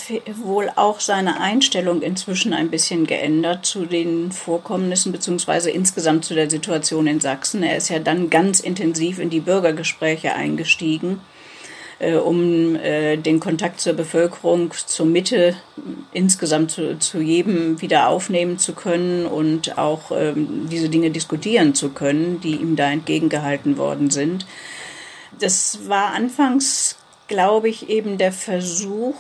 wohl 0.44 0.70
auch 0.76 1.00
seine 1.00 1.42
Einstellung 1.42 2.04
inzwischen 2.04 2.54
ein 2.54 2.70
bisschen 2.70 3.08
geändert 3.08 3.66
zu 3.66 3.88
den 3.88 4.32
Vorkommnissen 4.32 5.12
beziehungsweise 5.12 5.72
insgesamt 5.72 6.26
zu 6.26 6.36
der 6.36 6.48
Situation 6.48 7.08
in 7.08 7.20
Sachsen. 7.20 7.64
Er 7.64 7.78
ist 7.78 7.90
ja 7.90 7.98
dann 7.98 8.30
ganz 8.30 8.60
intensiv 8.60 9.18
in 9.18 9.32
die 9.32 9.40
Bürgergespräche 9.40 10.34
eingestiegen, 10.34 11.14
äh, 11.14 11.38
um 12.00 12.76
äh, 12.76 13.18
den 13.18 13.40
Kontakt 13.40 13.80
zur 13.80 13.94
Bevölkerung, 13.94 14.72
zur 14.86 15.06
Mitte 15.06 15.56
insgesamt 16.12 16.72
zu, 16.72 17.00
zu 17.00 17.20
jedem 17.20 17.82
wieder 17.82 18.08
aufnehmen 18.10 18.60
zu 18.60 18.74
können 18.74 19.26
und 19.26 19.78
auch 19.78 20.12
ähm, 20.12 20.68
diese 20.72 20.90
Dinge 20.90 21.12
diskutieren 21.12 21.74
zu 21.74 21.90
können, 21.90 22.40
die 22.42 22.56
ihm 22.56 22.76
da 22.76 22.92
entgegengehalten 22.92 23.78
worden 23.78 24.10
sind. 24.10 24.46
Das 25.40 25.88
war 25.88 26.14
anfangs 26.14 26.98
glaube 27.28 27.70
ich, 27.70 27.90
eben 27.90 28.18
der 28.18 28.32
Versuch, 28.32 29.16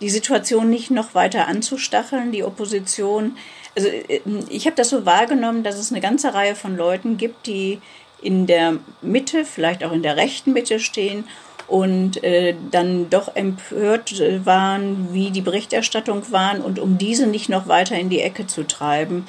die 0.00 0.10
Situation 0.10 0.70
nicht 0.70 0.90
noch 0.90 1.14
weiter 1.14 1.46
anzustacheln, 1.48 2.32
die 2.32 2.44
Opposition. 2.44 3.36
Also 3.76 3.88
äh, 3.88 4.20
ich 4.48 4.66
habe 4.66 4.76
das 4.76 4.90
so 4.90 5.06
wahrgenommen, 5.06 5.62
dass 5.62 5.76
es 5.76 5.92
eine 5.92 6.00
ganze 6.00 6.34
Reihe 6.34 6.54
von 6.54 6.76
Leuten 6.76 7.16
gibt, 7.16 7.46
die 7.46 7.80
in 8.20 8.46
der 8.46 8.78
Mitte, 9.00 9.44
vielleicht 9.44 9.84
auch 9.84 9.92
in 9.92 10.02
der 10.02 10.16
rechten 10.16 10.52
Mitte 10.52 10.80
stehen 10.80 11.24
und 11.68 12.24
äh, 12.24 12.54
dann 12.70 13.10
doch 13.10 13.36
empört 13.36 14.20
waren, 14.44 15.12
wie 15.12 15.30
die 15.30 15.42
Berichterstattung 15.42 16.32
waren 16.32 16.62
und 16.62 16.78
um 16.78 16.98
diese 16.98 17.26
nicht 17.26 17.48
noch 17.48 17.68
weiter 17.68 17.96
in 17.98 18.08
die 18.08 18.20
Ecke 18.20 18.46
zu 18.46 18.66
treiben, 18.66 19.26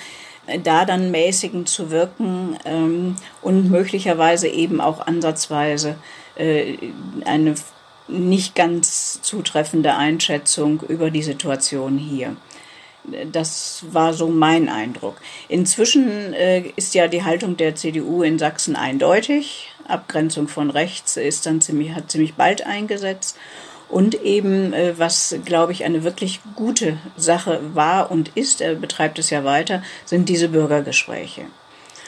äh, 0.47 0.59
da 0.59 0.85
dann 0.85 1.11
mäßigend 1.11 1.67
zu 1.67 1.91
wirken 1.91 2.57
ähm, 2.65 3.15
und 3.41 3.69
möglicherweise 3.69 4.47
eben 4.47 4.79
auch 4.79 5.05
ansatzweise 5.05 5.95
äh, 6.35 6.77
eine 7.25 7.55
nicht 8.07 8.55
ganz 8.55 9.21
zutreffende 9.21 9.95
Einschätzung 9.95 10.81
über 10.87 11.11
die 11.11 11.21
Situation 11.21 11.97
hier. 11.97 12.35
Das 13.31 13.85
war 13.91 14.13
so 14.13 14.27
mein 14.27 14.69
Eindruck. 14.69 15.17
Inzwischen 15.47 16.33
äh, 16.33 16.63
ist 16.75 16.93
ja 16.95 17.07
die 17.07 17.23
Haltung 17.23 17.57
der 17.57 17.75
CDU 17.75 18.23
in 18.23 18.39
Sachsen 18.39 18.75
eindeutig. 18.75 19.69
Abgrenzung 19.89 20.47
von 20.47 20.69
rechts 20.69 21.17
ist 21.17 21.45
dann 21.45 21.61
ziemlich, 21.61 21.93
hat 21.93 22.11
ziemlich 22.11 22.35
bald 22.35 22.65
eingesetzt. 22.65 23.37
Und 23.89 24.23
eben, 24.23 24.71
äh, 24.73 24.99
was, 24.99 25.35
glaube 25.45 25.71
ich, 25.71 25.83
eine 25.83 26.03
wirklich 26.03 26.41
gute 26.55 26.97
Sache 27.17 27.59
war 27.73 28.11
und 28.11 28.29
ist, 28.35 28.61
er 28.61 28.75
betreibt 28.75 29.17
es 29.17 29.31
ja 29.31 29.43
weiter, 29.43 29.81
sind 30.05 30.29
diese 30.29 30.49
Bürgergespräche. 30.49 31.45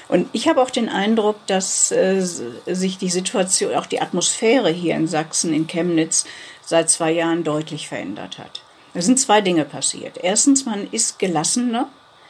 Und 0.08 0.28
ich 0.34 0.48
habe 0.48 0.62
auch 0.62 0.70
den 0.70 0.90
Eindruck, 0.90 1.38
dass 1.48 1.92
äh, 1.92 2.20
sich 2.20 2.98
die 2.98 3.10
Situation, 3.10 3.74
auch 3.74 3.86
die 3.86 4.02
Atmosphäre 4.02 4.70
hier 4.70 4.96
in 4.96 5.08
Sachsen, 5.08 5.54
in 5.54 5.68
Chemnitz, 5.68 6.26
seit 6.64 6.90
zwei 6.90 7.12
Jahren 7.12 7.44
deutlich 7.44 7.88
verändert 7.88 8.38
hat. 8.38 8.62
Es 8.94 9.06
sind 9.06 9.20
zwei 9.20 9.42
Dinge 9.42 9.64
passiert. 9.64 10.18
Erstens, 10.22 10.66
man 10.66 10.88
ist 10.92 11.18
gelassener, 11.18 11.88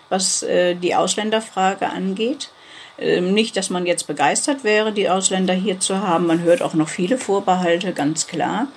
was 0.10 0.44
äh, 0.44 0.76
die 0.76 0.96
Ausländerfrage 0.96 1.90
angeht. 1.90 2.52
Ähm, 3.02 3.34
nicht, 3.34 3.58
dass 3.58 3.72
man 3.72 3.86
jetzt 3.86 4.08
begeistert 4.08 4.64
wäre, 4.64 4.94
die 4.94 5.10
Ausländer 5.10 5.54
hier 5.54 5.80
zu 5.80 6.00
haben. 6.00 6.28
Man 6.28 6.42
hört 6.42 6.62
auch 6.62 6.76
noch 6.76 6.90
viele 6.90 7.18
Vorbehalte, 7.18 7.94
ganz 7.94 8.28
klar. 8.28 8.68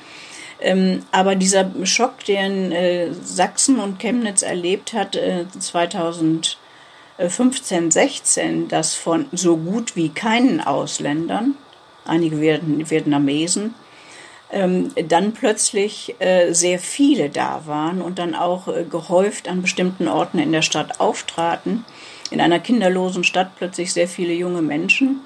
Ähm, 0.61 1.03
aber 1.13 1.35
dieser 1.35 1.71
Schock, 1.85 2.25
den 2.25 2.73
äh, 2.73 3.13
Sachsen 3.13 3.79
und 3.79 3.99
Chemnitz 3.99 4.41
erlebt 4.43 4.95
hat, 4.95 5.15
äh, 5.15 5.45
2015, 5.59 7.91
16, 7.91 8.69
das 8.69 8.95
von 8.95 9.27
so 9.33 9.59
gut 9.59 9.95
wie 9.95 10.09
keinen 10.09 10.63
Ausländern, 10.63 11.57
einige 12.07 12.41
Vietnamesen, 12.41 13.75
ähm, 14.51 14.93
dann 15.09 15.33
plötzlich 15.33 16.15
äh, 16.21 16.53
sehr 16.53 16.79
viele 16.79 17.29
da 17.29 17.67
waren 17.67 18.01
und 18.01 18.19
dann 18.19 18.35
auch 18.35 18.69
äh, 18.69 18.85
gehäuft 18.85 19.49
an 19.49 19.61
bestimmten 19.61 20.09
Orten 20.09 20.39
in 20.39 20.53
der 20.53 20.63
Stadt 20.63 20.99
auftraten. 21.01 21.85
In 22.31 22.41
einer 22.41 22.59
kinderlosen 22.59 23.25
Stadt 23.25 23.57
plötzlich 23.57 23.93
sehr 23.93 24.09
viele 24.09 24.33
junge 24.33 24.63
Menschen, 24.63 25.21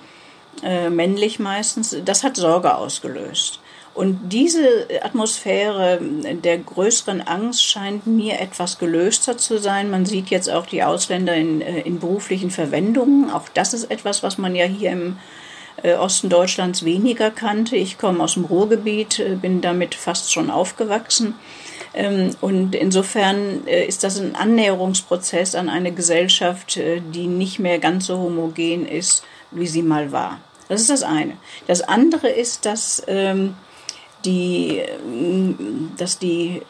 äh, 0.63 0.91
männlich 0.91 1.39
meistens. 1.39 1.97
Das 2.05 2.25
hat 2.25 2.37
Sorge 2.37 2.75
ausgelöst. 2.75 3.61
Und 3.99 4.29
diese 4.33 4.87
Atmosphäre 5.03 5.99
der 6.01 6.59
größeren 6.59 7.21
Angst 7.21 7.65
scheint 7.65 8.07
mir 8.07 8.39
etwas 8.41 8.79
gelöster 8.79 9.37
zu 9.37 9.59
sein. 9.59 9.91
Man 9.91 10.07
sieht 10.07 10.31
jetzt 10.31 10.49
auch 10.49 10.67
die 10.67 10.85
Ausländer 10.85 11.35
in, 11.35 11.61
äh, 11.61 11.81
in 11.81 11.99
beruflichen 11.99 12.53
Verwendungen. 12.53 13.29
Auch 13.29 13.49
das 13.55 13.75
ist 13.75 13.91
etwas, 13.91 14.23
was 14.23 14.39
man 14.39 14.55
ja 14.55 14.67
hier 14.67 14.93
im 14.93 15.17
äh, 15.83 15.95
Osten 15.95 16.29
Deutschlands 16.29 16.85
weniger 16.85 17.33
kannte. 17.33 17.75
Ich 17.75 17.99
komme 17.99 18.23
aus 18.23 18.35
dem 18.35 18.45
Ruhrgebiet, 18.45 19.19
äh, 19.19 19.35
bin 19.35 19.61
damit 19.61 19.97
fast 19.97 20.33
schon 20.33 20.51
aufgewachsen. 20.51 21.35
Ähm, 21.95 22.31
und 22.41 22.75
insofern 22.75 23.67
äh, 23.67 23.85
ist 23.85 24.05
das 24.05 24.21
ein 24.21 24.35
Annäherungsprozess 24.35 25.55
an 25.55 25.69
eine 25.69 25.93
Gesellschaft, 25.93 26.77
die 26.77 27.27
nicht 27.27 27.59
mehr 27.59 27.79
ganz 27.79 28.07
so 28.07 28.19
homogen 28.19 28.87
ist, 28.87 29.25
wie 29.51 29.67
sie 29.67 29.83
mal 29.83 30.13
war. 30.13 30.41
Das 30.69 30.83
ist 30.83 30.91
das 30.91 31.03
eine. 31.03 31.37
Das 31.67 31.81
andere 31.81 32.29
ist, 32.29 32.67
dass 32.67 33.03
ähm, 33.07 33.55
die, 34.25 34.83
dass 35.97 36.19
die 36.19 36.61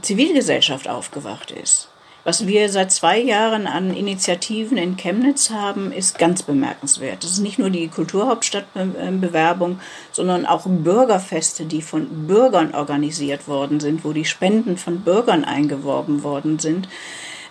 Zivilgesellschaft 0.00 0.88
aufgewacht 0.88 1.50
ist. 1.50 1.88
Was 2.24 2.46
wir 2.46 2.68
seit 2.68 2.92
zwei 2.92 3.18
Jahren 3.18 3.66
an 3.66 3.92
Initiativen 3.92 4.78
in 4.78 4.96
Chemnitz 4.96 5.50
haben, 5.50 5.90
ist 5.90 6.18
ganz 6.18 6.44
bemerkenswert. 6.44 7.24
Das 7.24 7.32
ist 7.32 7.40
nicht 7.40 7.58
nur 7.58 7.70
die 7.70 7.88
Kulturhauptstadtbewerbung, 7.88 9.80
sondern 10.12 10.46
auch 10.46 10.62
Bürgerfeste, 10.66 11.64
die 11.64 11.82
von 11.82 12.28
Bürgern 12.28 12.74
organisiert 12.74 13.48
worden 13.48 13.80
sind, 13.80 14.04
wo 14.04 14.12
die 14.12 14.24
Spenden 14.24 14.76
von 14.76 15.00
Bürgern 15.00 15.44
eingeworben 15.44 16.22
worden 16.22 16.60
sind. 16.60 16.88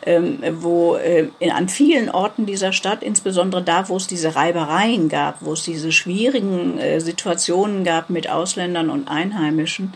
Ähm, 0.04 0.40
wo 0.62 0.96
äh, 0.96 1.30
an 1.51 1.70
vielen 1.70 2.10
Orten 2.10 2.48
dieser 2.48 2.74
Stadt, 2.74 3.04
insbesondere 3.04 3.62
da, 3.62 3.88
wo 3.88 3.98
es 3.98 4.08
diese 4.08 4.36
Reibereien 4.36 5.10
gab, 5.10 5.46
wo 5.46 5.54
es 5.54 5.62
diese 5.62 5.92
schwierigen 5.92 6.80
äh, 6.80 7.00
Situationen 7.00 7.84
gab 7.84 8.10
mit 8.10 8.28
Ausländern 8.28 8.90
und 8.90 9.08
Einheimischen, 9.08 9.94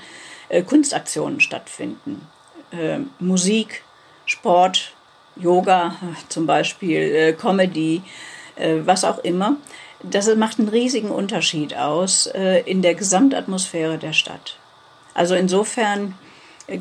äh, 0.49 0.61
Kunstaktionen 0.61 1.39
stattfinden. 1.39 2.21
Äh, 2.69 2.99
Musik, 3.17 3.81
Sport, 4.25 4.93
Yoga 5.35 5.95
zum 6.29 6.45
Beispiel, 6.45 6.99
äh, 6.99 7.33
Comedy, 7.33 8.01
äh, 8.55 8.77
was 8.85 9.03
auch 9.03 9.19
immer. 9.19 9.57
Das 10.03 10.33
macht 10.35 10.59
einen 10.59 10.69
riesigen 10.69 11.09
Unterschied 11.09 11.75
aus 11.75 12.27
äh, 12.27 12.61
in 12.65 12.81
der 12.81 12.95
Gesamtatmosphäre 12.95 13.97
der 13.97 14.13
Stadt. 14.13 14.57
Also 15.13 15.35
insofern 15.35 16.15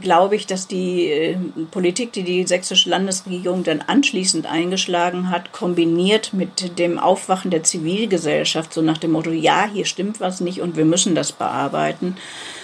glaube 0.00 0.34
ich, 0.34 0.46
dass 0.46 0.66
die 0.66 1.36
Politik, 1.70 2.10
die 2.14 2.22
die 2.22 2.46
sächsische 2.46 2.88
Landesregierung 2.88 3.64
dann 3.64 3.82
anschließend 3.82 4.46
eingeschlagen 4.46 5.28
hat, 5.28 5.52
kombiniert 5.52 6.32
mit 6.32 6.78
dem 6.78 6.98
Aufwachen 6.98 7.50
der 7.50 7.64
Zivilgesellschaft, 7.64 8.72
so 8.72 8.80
nach 8.80 8.96
dem 8.96 9.12
Motto, 9.12 9.30
ja, 9.30 9.68
hier 9.70 9.84
stimmt 9.84 10.20
was 10.20 10.40
nicht 10.40 10.62
und 10.62 10.78
wir 10.78 10.86
müssen 10.86 11.14
das 11.14 11.32
bearbeiten 11.32 12.16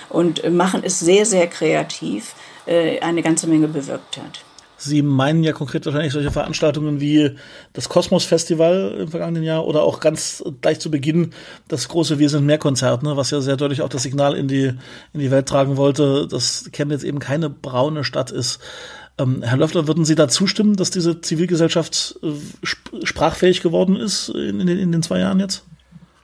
und 0.08 0.50
machen 0.50 0.80
es 0.82 0.98
sehr, 0.98 1.26
sehr 1.26 1.46
kreativ, 1.46 2.34
eine 2.66 3.22
ganze 3.22 3.48
Menge 3.48 3.68
bewirkt 3.68 4.16
hat. 4.16 4.40
Sie 4.82 5.02
meinen 5.02 5.44
ja 5.44 5.52
konkret 5.52 5.84
wahrscheinlich 5.84 6.12
solche 6.12 6.30
Veranstaltungen 6.30 7.00
wie 7.00 7.32
das 7.74 7.90
Kosmos 7.90 8.24
Festival 8.24 8.96
im 8.98 9.08
vergangenen 9.08 9.42
Jahr 9.42 9.66
oder 9.66 9.82
auch 9.82 10.00
ganz 10.00 10.42
gleich 10.62 10.80
zu 10.80 10.90
Beginn 10.90 11.34
das 11.68 11.88
große 11.88 12.18
Wir 12.18 12.30
sind 12.30 12.46
mehr 12.46 12.56
Konzert, 12.56 13.02
ne, 13.02 13.16
was 13.16 13.30
ja 13.30 13.42
sehr 13.42 13.58
deutlich 13.58 13.82
auch 13.82 13.90
das 13.90 14.02
Signal 14.02 14.34
in 14.34 14.48
die, 14.48 14.72
in 15.12 15.20
die 15.20 15.30
Welt 15.30 15.46
tragen 15.46 15.76
wollte, 15.76 16.26
dass 16.26 16.70
Chemnitz 16.72 17.02
eben 17.02 17.18
keine 17.18 17.50
braune 17.50 18.04
Stadt 18.04 18.30
ist. 18.30 18.60
Ähm, 19.18 19.42
Herr 19.42 19.58
Löffler, 19.58 19.86
würden 19.86 20.06
Sie 20.06 20.14
da 20.14 20.28
zustimmen, 20.28 20.76
dass 20.76 20.90
diese 20.90 21.20
Zivilgesellschaft 21.20 22.18
äh, 22.22 23.06
sprachfähig 23.06 23.60
geworden 23.60 23.96
ist 23.96 24.30
in, 24.30 24.60
in, 24.60 24.68
in 24.68 24.92
den 24.92 25.02
zwei 25.02 25.18
Jahren 25.18 25.40
jetzt? 25.40 25.64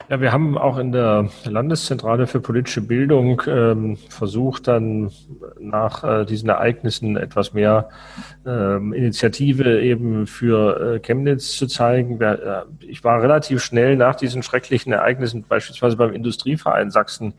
Ja, 0.09 0.21
wir 0.21 0.31
haben 0.31 0.57
auch 0.57 0.77
in 0.77 0.93
der 0.93 1.29
Landeszentrale 1.43 2.27
für 2.27 2.39
politische 2.39 2.79
Bildung 2.79 3.41
ähm, 3.45 3.97
versucht, 4.07 4.69
dann 4.69 5.11
nach 5.59 6.01
äh, 6.05 6.23
diesen 6.23 6.47
Ereignissen 6.47 7.17
etwas 7.17 7.51
mehr 7.51 7.89
ähm, 8.45 8.93
Initiative 8.93 9.81
eben 9.81 10.25
für 10.25 10.95
äh, 10.95 10.99
Chemnitz 10.99 11.57
zu 11.57 11.67
zeigen. 11.67 12.21
Äh, 12.21 12.61
ich 12.79 13.03
war 13.03 13.21
relativ 13.21 13.61
schnell 13.61 13.97
nach 13.97 14.15
diesen 14.15 14.43
schrecklichen 14.43 14.93
Ereignissen, 14.93 15.43
beispielsweise 15.43 15.97
beim 15.97 16.13
Industrieverein 16.13 16.89
Sachsen 16.89 17.33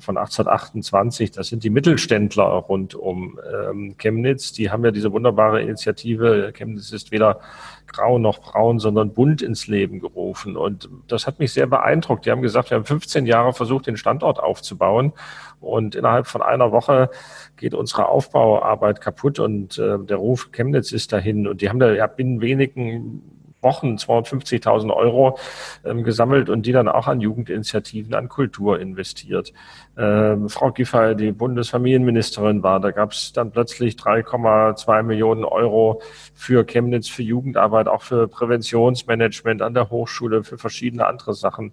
von 0.00 0.16
1828, 0.16 1.32
das 1.32 1.48
sind 1.48 1.64
die 1.64 1.70
Mittelständler 1.70 2.44
rund 2.44 2.94
um 2.94 3.38
ähm, 3.52 3.96
Chemnitz, 3.98 4.52
die 4.52 4.70
haben 4.70 4.84
ja 4.86 4.90
diese 4.90 5.12
wunderbare 5.12 5.60
Initiative, 5.60 6.52
Chemnitz 6.54 6.92
ist 6.92 7.12
weder 7.12 7.40
grau 7.86 8.18
noch 8.18 8.40
braun, 8.40 8.78
sondern 8.78 9.14
bunt 9.14 9.42
ins 9.42 9.66
Leben 9.66 10.00
gerufen. 10.00 10.56
Und 10.56 10.88
das 11.08 11.26
hat 11.26 11.38
mich 11.38 11.52
sehr 11.52 11.66
beeindruckt. 11.66 12.26
Die 12.26 12.30
haben 12.30 12.42
gesagt, 12.42 12.70
wir 12.70 12.76
haben 12.76 12.84
15 12.84 13.26
Jahre 13.26 13.52
versucht, 13.52 13.86
den 13.86 13.96
Standort 13.96 14.40
aufzubauen. 14.40 15.12
Und 15.60 15.94
innerhalb 15.94 16.26
von 16.26 16.42
einer 16.42 16.72
Woche 16.72 17.10
geht 17.56 17.74
unsere 17.74 18.08
Aufbauarbeit 18.08 19.00
kaputt 19.00 19.38
und 19.38 19.78
äh, 19.78 19.98
der 19.98 20.16
Ruf 20.16 20.52
Chemnitz 20.52 20.92
ist 20.92 21.12
dahin. 21.12 21.46
Und 21.46 21.60
die 21.60 21.68
haben 21.68 21.78
da 21.78 21.92
ja 21.92 22.06
binnen 22.06 22.40
wenigen 22.40 23.35
Wochen 23.66 23.96
250.000 23.96 24.94
Euro 24.94 25.38
ähm, 25.84 26.04
gesammelt 26.04 26.48
und 26.48 26.64
die 26.66 26.72
dann 26.72 26.88
auch 26.88 27.08
an 27.08 27.20
Jugendinitiativen, 27.20 28.14
an 28.14 28.28
Kultur 28.28 28.78
investiert. 28.78 29.52
Ähm, 29.98 30.48
Frau 30.48 30.70
Giffey, 30.70 31.16
die 31.16 31.32
Bundesfamilienministerin 31.32 32.62
war, 32.62 32.78
da 32.78 32.92
gab 32.92 33.10
es 33.10 33.32
dann 33.32 33.50
plötzlich 33.50 33.96
3,2 33.96 35.02
Millionen 35.02 35.44
Euro 35.44 36.00
für 36.32 36.64
Chemnitz, 36.64 37.08
für 37.08 37.24
Jugendarbeit, 37.24 37.88
auch 37.88 38.02
für 38.02 38.28
Präventionsmanagement 38.28 39.62
an 39.62 39.74
der 39.74 39.90
Hochschule, 39.90 40.44
für 40.44 40.58
verschiedene 40.58 41.06
andere 41.06 41.34
Sachen. 41.34 41.72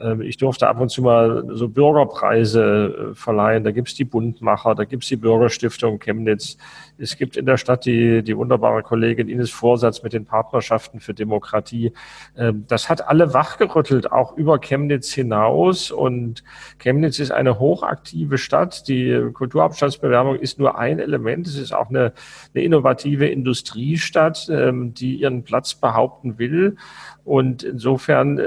Ähm, 0.00 0.22
ich 0.22 0.36
durfte 0.36 0.68
ab 0.68 0.80
und 0.80 0.88
zu 0.90 1.02
mal 1.02 1.44
so 1.50 1.68
Bürgerpreise 1.68 3.10
äh, 3.12 3.14
verleihen. 3.14 3.64
Da 3.64 3.70
gibt's 3.70 3.94
die 3.94 4.04
Bundmacher, 4.04 4.74
da 4.74 4.84
gibt's 4.84 5.08
die 5.08 5.16
Bürgerstiftung 5.16 5.98
Chemnitz. 5.98 6.56
Es 6.98 7.16
gibt 7.16 7.36
in 7.36 7.46
der 7.46 7.56
Stadt 7.56 7.84
die, 7.84 8.22
die 8.22 8.36
wunderbare 8.36 8.82
Kollegin 8.82 9.28
Ines 9.28 9.50
Vorsatz 9.50 10.02
mit 10.02 10.12
den 10.12 10.24
Partnerschaften 10.24 11.00
für 11.00 11.14
Demokratie. 11.14 11.92
Ähm, 12.36 12.64
das 12.68 12.88
hat 12.88 13.08
alle 13.08 13.34
wachgerüttelt, 13.34 14.10
auch 14.10 14.36
über 14.36 14.58
Chemnitz 14.58 15.12
hinaus. 15.12 15.90
Und 15.90 16.42
Chemnitz 16.78 17.18
ist 17.18 17.30
eine 17.30 17.58
hochaktive 17.58 18.38
Stadt. 18.38 18.88
Die 18.88 19.30
Kulturhauptstadtbewerbung 19.32 20.36
ist 20.36 20.58
nur 20.58 20.78
ein 20.78 20.98
Element. 20.98 21.46
Es 21.46 21.56
ist 21.56 21.72
auch 21.72 21.88
eine, 21.90 22.12
eine 22.54 22.64
innovative 22.64 23.26
Industriestadt, 23.26 24.48
ähm, 24.50 24.94
die 24.94 25.16
ihren 25.16 25.42
Platz 25.44 25.74
behaupten 25.74 26.38
will. 26.38 26.76
Und 27.24 27.62
insofern 27.62 28.38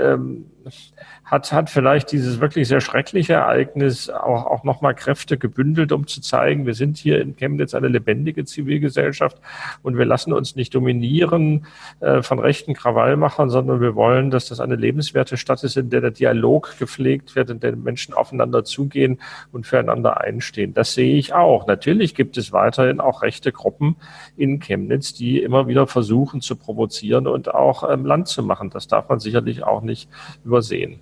hat, 1.34 1.52
hat 1.52 1.70
vielleicht 1.72 2.12
dieses 2.12 2.40
wirklich 2.40 2.68
sehr 2.68 2.80
schreckliche 2.80 3.34
Ereignis 3.34 4.10
auch, 4.10 4.46
auch 4.46 4.63
nochmal 4.63 4.94
Kräfte 4.94 5.38
gebündelt, 5.38 5.92
um 5.92 6.06
zu 6.06 6.22
zeigen, 6.22 6.68
wir 6.68 6.75
sind 6.75 6.98
hier 6.98 7.20
in 7.22 7.36
Chemnitz 7.36 7.74
eine 7.74 7.88
lebendige 7.88 8.46
Zivilgesellschaft 8.46 9.40
und 9.82 9.98
wir 9.98 10.06
lassen 10.06 10.32
uns 10.32 10.56
nicht 10.56 10.75
dominieren 10.75 11.66
äh, 12.02 12.22
von 12.22 12.38
rechten 12.38 12.75
Krawallmachern, 12.75 13.50
sondern 13.50 13.82
wir 13.82 13.96
wollen, 13.96 14.30
dass 14.30 14.48
das 14.48 14.60
eine 14.60 14.75
lebenswerte 14.75 15.36
Stadt 15.38 15.63
ist, 15.63 15.75
in 15.75 15.90
der 15.90 16.02
der 16.02 16.12
Dialog 16.12 16.75
gepflegt 16.78 17.36
wird, 17.36 17.50
in 17.50 17.60
der 17.60 17.75
Menschen 17.75 18.13
aufeinander 18.13 18.63
zugehen 18.63 19.20
und 19.52 19.66
füreinander 19.66 20.22
einstehen. 20.22 20.75
Das 20.75 20.94
sehe 20.94 21.16
ich 21.16 21.34
auch. 21.34 21.66
Natürlich 21.66 22.13
gibt 22.13 22.38
es 22.38 22.54
weiterhin 22.54 23.00
auch 23.00 23.24
rechte 23.24 23.52
Gruppen 23.52 23.96
in 24.38 24.60
Chemnitz, 24.60 25.16
die 25.16 25.42
immer 25.42 25.68
wieder 25.68 25.88
versuchen 25.88 26.42
zu 26.42 26.56
provozieren 26.56 27.25
und 27.25 27.52
auch 27.52 27.90
ähm, 27.92 28.06
Land 28.06 28.28
zu 28.28 28.44
machen. 28.44 28.70
Das 28.70 28.88
darf 28.88 29.10
man 29.10 29.20
sicherlich 29.20 29.63
auch 29.63 29.82
nicht 29.82 30.08
übersehen. 30.46 31.00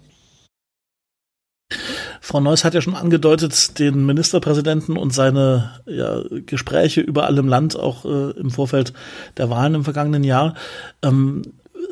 Frau 2.31 2.39
Neuss 2.39 2.63
hat 2.63 2.73
ja 2.73 2.79
schon 2.79 2.95
angedeutet, 2.95 3.77
den 3.77 4.05
Ministerpräsidenten 4.05 4.95
und 4.95 5.13
seine 5.13 5.71
ja, 5.85 6.21
Gespräche 6.45 7.01
überall 7.01 7.38
im 7.38 7.50
Land, 7.50 7.77
auch 7.77 8.05
äh, 8.05 8.31
im 8.39 8.51
Vorfeld 8.51 8.93
der 9.35 9.50
Wahlen 9.50 9.75
im 9.75 9.83
vergangenen 9.83 10.23
Jahr. 10.23 10.55
Ähm, 11.03 11.41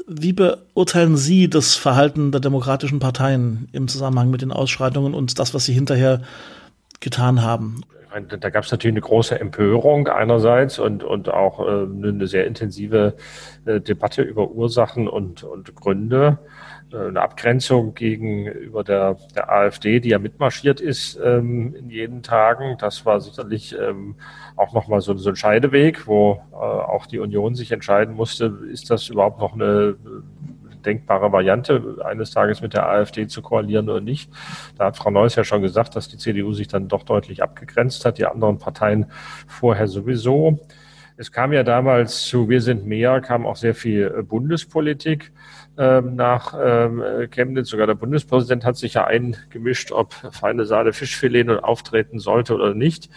wie 0.07 0.31
beurteilen 0.31 1.17
Sie 1.17 1.49
das 1.49 1.75
Verhalten 1.75 2.31
der 2.31 2.39
demokratischen 2.39 2.99
Parteien 2.99 3.67
im 3.73 3.89
Zusammenhang 3.89 4.29
mit 4.29 4.41
den 4.41 4.53
Ausschreitungen 4.53 5.13
und 5.13 5.39
das, 5.39 5.53
was 5.53 5.65
sie 5.65 5.73
hinterher 5.73 6.21
getan 7.01 7.43
haben? 7.43 7.81
Da 8.39 8.49
gab 8.49 8.63
es 8.63 8.71
natürlich 8.71 8.93
eine 8.93 9.01
große 9.01 9.37
Empörung 9.37 10.07
einerseits 10.07 10.79
und, 10.79 11.03
und 11.03 11.27
auch 11.27 11.59
äh, 11.59 11.83
eine 11.83 12.27
sehr 12.27 12.47
intensive 12.47 13.15
äh, 13.65 13.81
Debatte 13.81 14.21
über 14.21 14.49
Ursachen 14.49 15.09
und, 15.09 15.43
und 15.43 15.75
Gründe. 15.75 16.39
Äh, 16.91 17.07
eine 17.07 17.21
Abgrenzung 17.21 17.93
gegenüber 17.93 18.83
der, 18.83 19.17
der 19.35 19.51
AfD, 19.51 19.99
die 19.99 20.09
ja 20.09 20.19
mitmarschiert 20.19 20.81
ist 20.81 21.19
ähm, 21.23 21.75
in 21.75 21.89
jeden 21.89 22.23
Tagen. 22.23 22.77
Das 22.79 23.05
war 23.05 23.21
sicherlich 23.21 23.75
ähm, 23.79 24.15
auch 24.55 24.73
nochmal 24.73 25.01
so, 25.01 25.15
so 25.15 25.29
ein 25.29 25.35
Scheideweg, 25.35 26.07
wo 26.07 26.41
äh, 26.51 26.55
auch 26.55 27.05
die 27.05 27.19
Union 27.19 27.55
sich 27.55 27.71
entscheiden 27.71 28.15
musste, 28.15 28.59
ist 28.71 28.89
das 28.89 29.09
überhaupt 29.09 29.39
noch 29.39 29.53
eine 29.53 29.97
denkbare 30.85 31.31
Variante, 31.31 31.97
eines 32.05 32.31
Tages 32.31 32.61
mit 32.61 32.73
der 32.73 32.87
AfD 32.87 33.27
zu 33.27 33.41
koalieren 33.41 33.89
oder 33.89 34.01
nicht. 34.01 34.31
Da 34.77 34.85
hat 34.85 34.97
Frau 34.97 35.11
Neuss 35.11 35.35
ja 35.35 35.43
schon 35.43 35.61
gesagt, 35.61 35.95
dass 35.95 36.07
die 36.07 36.17
CDU 36.17 36.53
sich 36.53 36.69
dann 36.69 36.87
doch 36.87 37.03
deutlich 37.03 37.43
abgegrenzt 37.43 38.05
hat, 38.05 38.17
die 38.17 38.25
anderen 38.25 38.59
Parteien 38.59 39.07
vorher 39.45 39.87
sowieso. 39.87 40.59
Es 41.17 41.33
kam 41.33 41.51
ja 41.51 41.63
damals 41.63 42.27
zu 42.27 42.47
Wir 42.47 42.61
sind 42.61 42.85
mehr, 42.85 43.19
kam 43.19 43.45
auch 43.45 43.57
sehr 43.57 43.75
viel 43.75 44.15
äh, 44.17 44.23
Bundespolitik 44.23 45.33
ähm, 45.79 46.15
nach 46.15 46.53
ähm, 46.61 47.01
Chemnitz. 47.31 47.69
Sogar 47.69 47.87
der 47.87 47.95
Bundespräsident 47.95 48.65
hat 48.65 48.75
sich 48.75 48.95
ja 48.95 49.05
eingemischt, 49.05 49.91
ob 49.91 50.13
feine 50.13 50.65
Saale 50.65 50.91
Fischfilet 50.91 51.45
nun 51.45 51.59
auftreten 51.59 52.19
sollte 52.19 52.53
oder 52.53 52.73
nicht. 52.75 53.09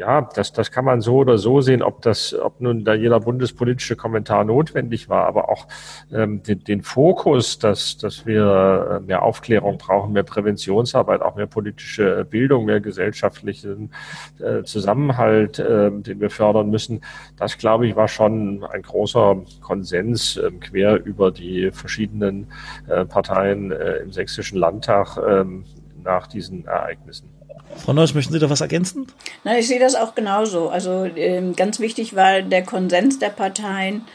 Ja, 0.00 0.22
das, 0.22 0.54
das 0.54 0.70
kann 0.70 0.86
man 0.86 1.02
so 1.02 1.16
oder 1.16 1.36
so 1.36 1.60
sehen, 1.60 1.82
ob 1.82 2.00
das, 2.00 2.32
ob 2.32 2.58
nun 2.62 2.86
da 2.86 2.94
jeder 2.94 3.20
bundespolitische 3.20 3.96
Kommentar 3.96 4.44
notwendig 4.44 5.10
war, 5.10 5.26
aber 5.26 5.50
auch 5.50 5.68
ähm, 6.10 6.42
den, 6.42 6.64
den 6.64 6.80
Fokus, 6.80 7.58
dass, 7.58 7.98
dass 7.98 8.24
wir 8.24 9.02
äh, 9.02 9.06
mehr 9.06 9.22
Aufklärung 9.22 9.76
brauchen, 9.76 10.14
mehr 10.14 10.22
Präventionsarbeit, 10.22 11.20
auch 11.20 11.36
mehr 11.36 11.46
politische 11.46 12.24
Bildung, 12.24 12.64
mehr 12.64 12.80
gesellschaftlichen 12.80 13.92
äh, 14.38 14.62
Zusammenhalt, 14.62 15.58
äh, 15.58 15.90
den 15.90 16.18
wir 16.18 16.30
fördern 16.30 16.70
müssen, 16.70 17.02
das 17.36 17.58
glaube 17.58 17.86
ich 17.86 17.94
war 17.94 18.08
schon 18.08 18.64
ein 18.64 18.80
großer 18.80 19.36
Konsens 19.60 20.38
äh, 20.38 20.50
quer 20.52 21.04
über 21.04 21.30
die 21.30 21.72
verschiedenen 21.72 22.46
äh, 22.88 23.04
Parteien 23.04 23.70
äh, 23.70 23.96
im 23.96 24.12
sächsischen 24.12 24.58
Landtag 24.58 25.18
äh, 25.18 25.44
nach 26.02 26.26
diesen 26.26 26.64
Ereignissen. 26.64 27.29
Frau 27.76 27.92
Neuss, 27.92 28.14
möchten 28.14 28.32
Sie 28.32 28.38
da 28.38 28.50
was 28.50 28.60
ergänzen? 28.60 29.06
Nein, 29.44 29.58
ich 29.58 29.68
sehe 29.68 29.80
das 29.80 29.94
auch 29.94 30.14
genauso. 30.14 30.68
Also 30.68 31.04
ähm, 31.16 31.56
ganz 31.56 31.80
wichtig 31.80 32.14
war 32.14 32.42
der 32.42 32.64
Konsens 32.64 33.18
der 33.18 33.30
Parteien 33.30 34.06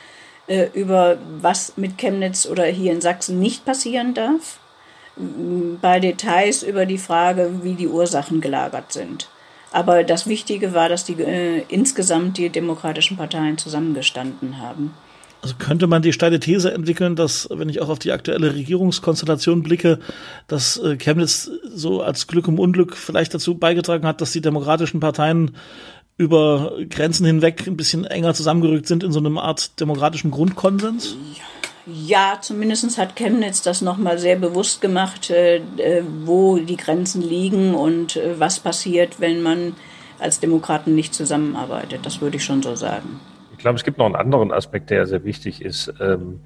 äh, 0.48 0.68
über 0.74 1.18
was 1.40 1.74
mit 1.76 1.98
Chemnitz 1.98 2.46
oder 2.46 2.66
hier 2.66 2.92
in 2.92 3.02
Sachsen 3.02 3.40
nicht 3.40 3.66
passieren 3.66 4.14
darf. 4.14 4.60
Bei 5.82 6.00
Details 6.00 6.62
über 6.62 6.86
die 6.86 6.98
Frage, 6.98 7.64
wie 7.64 7.76
die 7.76 7.88
Ursachen 7.88 8.42
gelagert 8.42 8.92
sind. 8.92 9.30
Aber 9.72 10.04
das 10.04 10.28
Wichtige 10.28 10.74
war, 10.74 10.90
dass 10.90 11.06
die 11.06 11.22
äh, 11.22 11.64
insgesamt 11.70 12.38
die 12.38 12.50
demokratischen 12.50 13.18
Parteien 13.18 13.58
zusammengestanden 13.58 14.62
haben. 14.62 14.94
Also 15.46 15.58
könnte 15.60 15.86
man 15.86 16.02
die 16.02 16.12
steile 16.12 16.40
These 16.40 16.74
entwickeln, 16.74 17.16
dass, 17.16 17.48
wenn 17.52 17.70
ich 17.70 17.80
auch 17.80 17.90
auf 17.90 18.00
die 18.00 18.12
aktuelle 18.12 18.56
Regierungskonstellation 18.56 19.62
blicke, 19.62 20.00
dass 20.48 20.78
äh, 20.78 20.98
Chemnitz 20.98 21.52
so 21.72 22.02
als 22.02 22.26
Glück 22.26 22.48
im 22.48 22.58
Unglück 22.58 22.98
vielleicht 22.98 23.32
dazu 23.32 23.54
beigetragen 23.54 24.08
hat, 24.08 24.22
dass 24.22 24.32
die 24.32 24.42
demokratischen 24.42 25.00
Parteien 25.00 25.56
über 26.18 26.72
Grenzen 26.90 27.28
hinweg 27.28 27.68
ein 27.68 27.78
bisschen 27.78 28.06
enger 28.06 28.34
zusammengerückt 28.34 28.88
sind 28.88 29.04
in 29.04 29.12
so 29.12 29.20
einer 29.20 29.40
Art 29.40 29.80
demokratischen 29.80 30.32
Grundkonsens? 30.32 31.16
Ja, 31.86 32.40
zumindest 32.42 32.98
hat 32.98 33.16
Chemnitz 33.16 33.62
das 33.62 33.82
nochmal 33.82 34.18
sehr 34.18 34.38
bewusst 34.38 34.82
gemacht, 34.82 35.30
äh, 35.30 35.58
äh, 35.58 36.04
wo 36.24 36.58
die 36.58 36.78
Grenzen 36.78 37.22
liegen 37.22 37.76
und 37.76 38.20
was 38.40 38.60
passiert, 38.60 39.20
wenn 39.20 39.44
man 39.44 39.76
als 40.18 40.40
Demokraten 40.40 40.96
nicht 40.96 41.14
zusammenarbeitet. 41.14 42.00
Das 42.04 42.20
würde 42.20 42.38
ich 42.38 42.44
schon 42.44 42.64
so 42.64 42.76
sagen 42.76 43.20
glaube, 43.66 43.78
es 43.78 43.84
gibt 43.84 43.98
noch 43.98 44.06
einen 44.06 44.16
anderen 44.16 44.52
Aspekt, 44.52 44.92
der 44.92 45.08
sehr 45.08 45.24
wichtig 45.24 45.64
ist. 45.66 45.92
Ähm, 46.00 46.42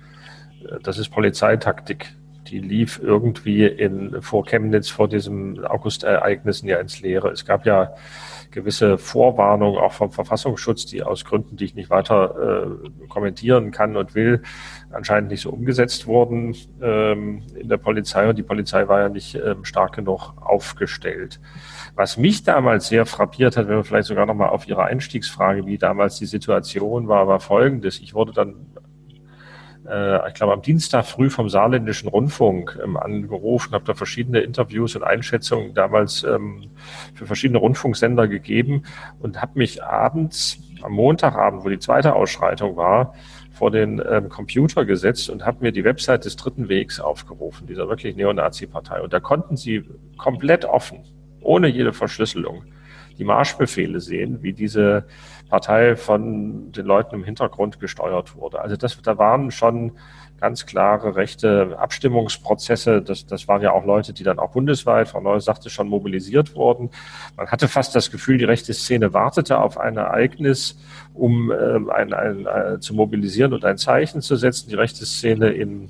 das 0.84 0.98
ist 0.98 1.10
Polizeitaktik. 1.10 2.14
Die 2.48 2.60
lief 2.60 2.98
irgendwie 3.04 3.66
in, 3.66 4.22
vor 4.22 4.46
Chemnitz, 4.46 4.88
vor 4.90 5.10
diesem 5.10 5.66
Augustereignissen 5.66 6.70
ja 6.70 6.78
ins 6.78 7.02
Leere. 7.02 7.30
Es 7.30 7.46
gab 7.46 7.66
ja 7.66 7.94
gewisse 8.52 8.98
Vorwarnungen 8.98 9.78
auch 9.78 9.92
vom 9.92 10.12
Verfassungsschutz, 10.12 10.86
die 10.86 11.04
aus 11.04 11.26
Gründen, 11.26 11.58
die 11.58 11.66
ich 11.66 11.76
nicht 11.76 11.90
weiter 11.90 12.70
äh, 12.72 13.08
kommentieren 13.10 13.72
kann 13.72 13.98
und 13.98 14.16
will, 14.16 14.42
anscheinend 14.90 15.30
nicht 15.30 15.42
so 15.42 15.50
umgesetzt 15.50 16.08
wurden 16.08 16.56
ähm, 16.82 17.44
in 17.54 17.68
der 17.68 17.78
Polizei. 17.78 18.30
Und 18.30 18.38
die 18.38 18.44
Polizei 18.44 18.88
war 18.88 19.02
ja 19.02 19.10
nicht 19.10 19.36
ähm, 19.36 19.66
stark 19.66 19.94
genug 19.94 20.34
aufgestellt. 20.40 21.42
Was 22.00 22.16
mich 22.16 22.44
damals 22.44 22.88
sehr 22.88 23.06
frappiert 23.06 23.58
hat, 23.58 23.68
wenn 23.68 23.76
wir 23.76 23.84
vielleicht 23.84 24.08
sogar 24.08 24.26
nochmal 24.26 24.52
auf 24.52 24.66
Ihre 24.66 24.86
Einstiegsfrage, 24.86 25.66
wie 25.66 25.78
damals 25.78 26.18
die 26.18 26.28
Situation 26.28 27.10
war, 27.10 27.28
war 27.28 27.42
folgendes. 27.42 28.00
Ich 28.00 28.14
wurde 28.14 28.32
dann 28.32 28.56
äh, 29.86 30.30
ich 30.30 30.34
glaube, 30.34 30.54
am 30.54 30.62
Dienstag 30.62 31.04
früh 31.04 31.30
vom 31.30 31.50
Saarländischen 31.50 32.08
Rundfunk 32.08 32.80
ähm, 32.82 32.96
angerufen, 32.96 33.74
habe 33.74 33.84
da 33.84 33.96
verschiedene 33.96 34.40
Interviews 34.40 34.96
und 34.96 35.04
Einschätzungen 35.04 35.74
damals 35.74 36.24
ähm, 36.24 36.70
für 37.16 37.26
verschiedene 37.26 37.60
Rundfunksender 37.60 38.30
gegeben 38.30 38.84
und 39.20 39.42
habe 39.42 39.60
mich 39.60 39.84
abends, 39.84 40.58
am 40.82 40.94
Montagabend, 40.94 41.66
wo 41.66 41.68
die 41.68 41.80
zweite 41.80 42.16
Ausschreitung 42.16 42.78
war, 42.78 43.14
vor 43.52 43.72
den 43.72 44.02
ähm, 44.10 44.30
Computer 44.30 44.86
gesetzt 44.86 45.30
und 45.30 45.46
habe 45.46 45.58
mir 45.60 45.74
die 45.74 45.84
Website 45.84 46.24
des 46.24 46.38
Dritten 46.38 46.70
Wegs 46.70 47.02
aufgerufen, 47.02 47.68
dieser 47.68 47.90
wirklich 47.90 48.16
Neonazi-Partei. 48.16 49.02
Und 49.02 49.12
da 49.12 49.20
konnten 49.20 49.58
sie 49.58 49.84
komplett 50.16 50.64
offen 50.64 51.04
ohne 51.42 51.68
jede 51.68 51.94
Verschlüsselung 51.94 52.64
die 53.18 53.26
Marschbefehle 53.26 54.00
sehen, 54.00 54.42
wie 54.42 54.54
diese 54.54 55.06
Partei 55.50 55.96
von 55.96 56.72
den 56.72 56.86
Leuten 56.86 57.16
im 57.16 57.24
Hintergrund 57.24 57.80
gesteuert 57.80 58.36
wurde. 58.36 58.62
Also 58.62 58.78
das, 58.78 59.02
da 59.02 59.18
waren 59.18 59.52
schon 59.52 59.92
ganz 60.40 60.66
klare 60.66 61.16
rechte 61.16 61.78
Abstimmungsprozesse. 61.78 63.02
Das, 63.02 63.26
das 63.26 63.48
waren 63.48 63.62
ja 63.62 63.72
auch 63.72 63.86
Leute, 63.86 64.14
die 64.14 64.24
dann 64.24 64.40
auch 64.40 64.52
bundesweit, 64.52 65.10
Frau 65.10 65.20
Neuss 65.20 65.46
sagte, 65.46 65.70
schon 65.70 65.90
mobilisiert 65.90 66.56
wurden. 66.56 66.90
Man 67.36 67.48
hatte 67.48 67.68
fast 67.68 67.94
das 67.96 68.10
Gefühl, 68.10 68.38
die 68.38 68.46
rechte 68.46 68.74
Szene 68.74 69.14
wartete 69.14 69.60
auf 69.60 69.78
ein 69.78 69.98
Ereignis, 69.98 70.80
um 71.14 71.52
ähm, 71.52 71.90
ein, 71.90 72.14
ein, 72.14 72.48
ein, 72.48 72.76
äh, 72.76 72.80
zu 72.80 72.94
mobilisieren 72.94 73.54
und 73.54 73.66
ein 73.66 73.78
Zeichen 73.78 74.22
zu 74.22 74.36
setzen. 74.38 74.70
Die 74.70 74.76
rechte 74.76 75.06
Szene 75.06 75.50
in, 75.50 75.90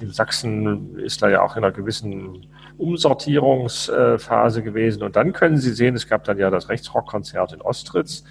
in 0.00 0.10
Sachsen 0.10 0.98
ist 0.98 1.20
da 1.20 1.28
ja 1.28 1.42
auch 1.42 1.56
in 1.56 1.64
einer 1.64 1.72
gewissen 1.72 2.46
Umsortierungsphase 2.80 4.62
gewesen. 4.62 5.02
Und 5.02 5.16
dann 5.16 5.32
können 5.32 5.58
Sie 5.58 5.72
sehen, 5.72 5.94
es 5.94 6.08
gab 6.08 6.24
dann 6.24 6.38
ja 6.38 6.50
das 6.50 6.68
Rechtsrockkonzert 6.68 7.52
in 7.52 7.60
Ostritz. 7.60 8.24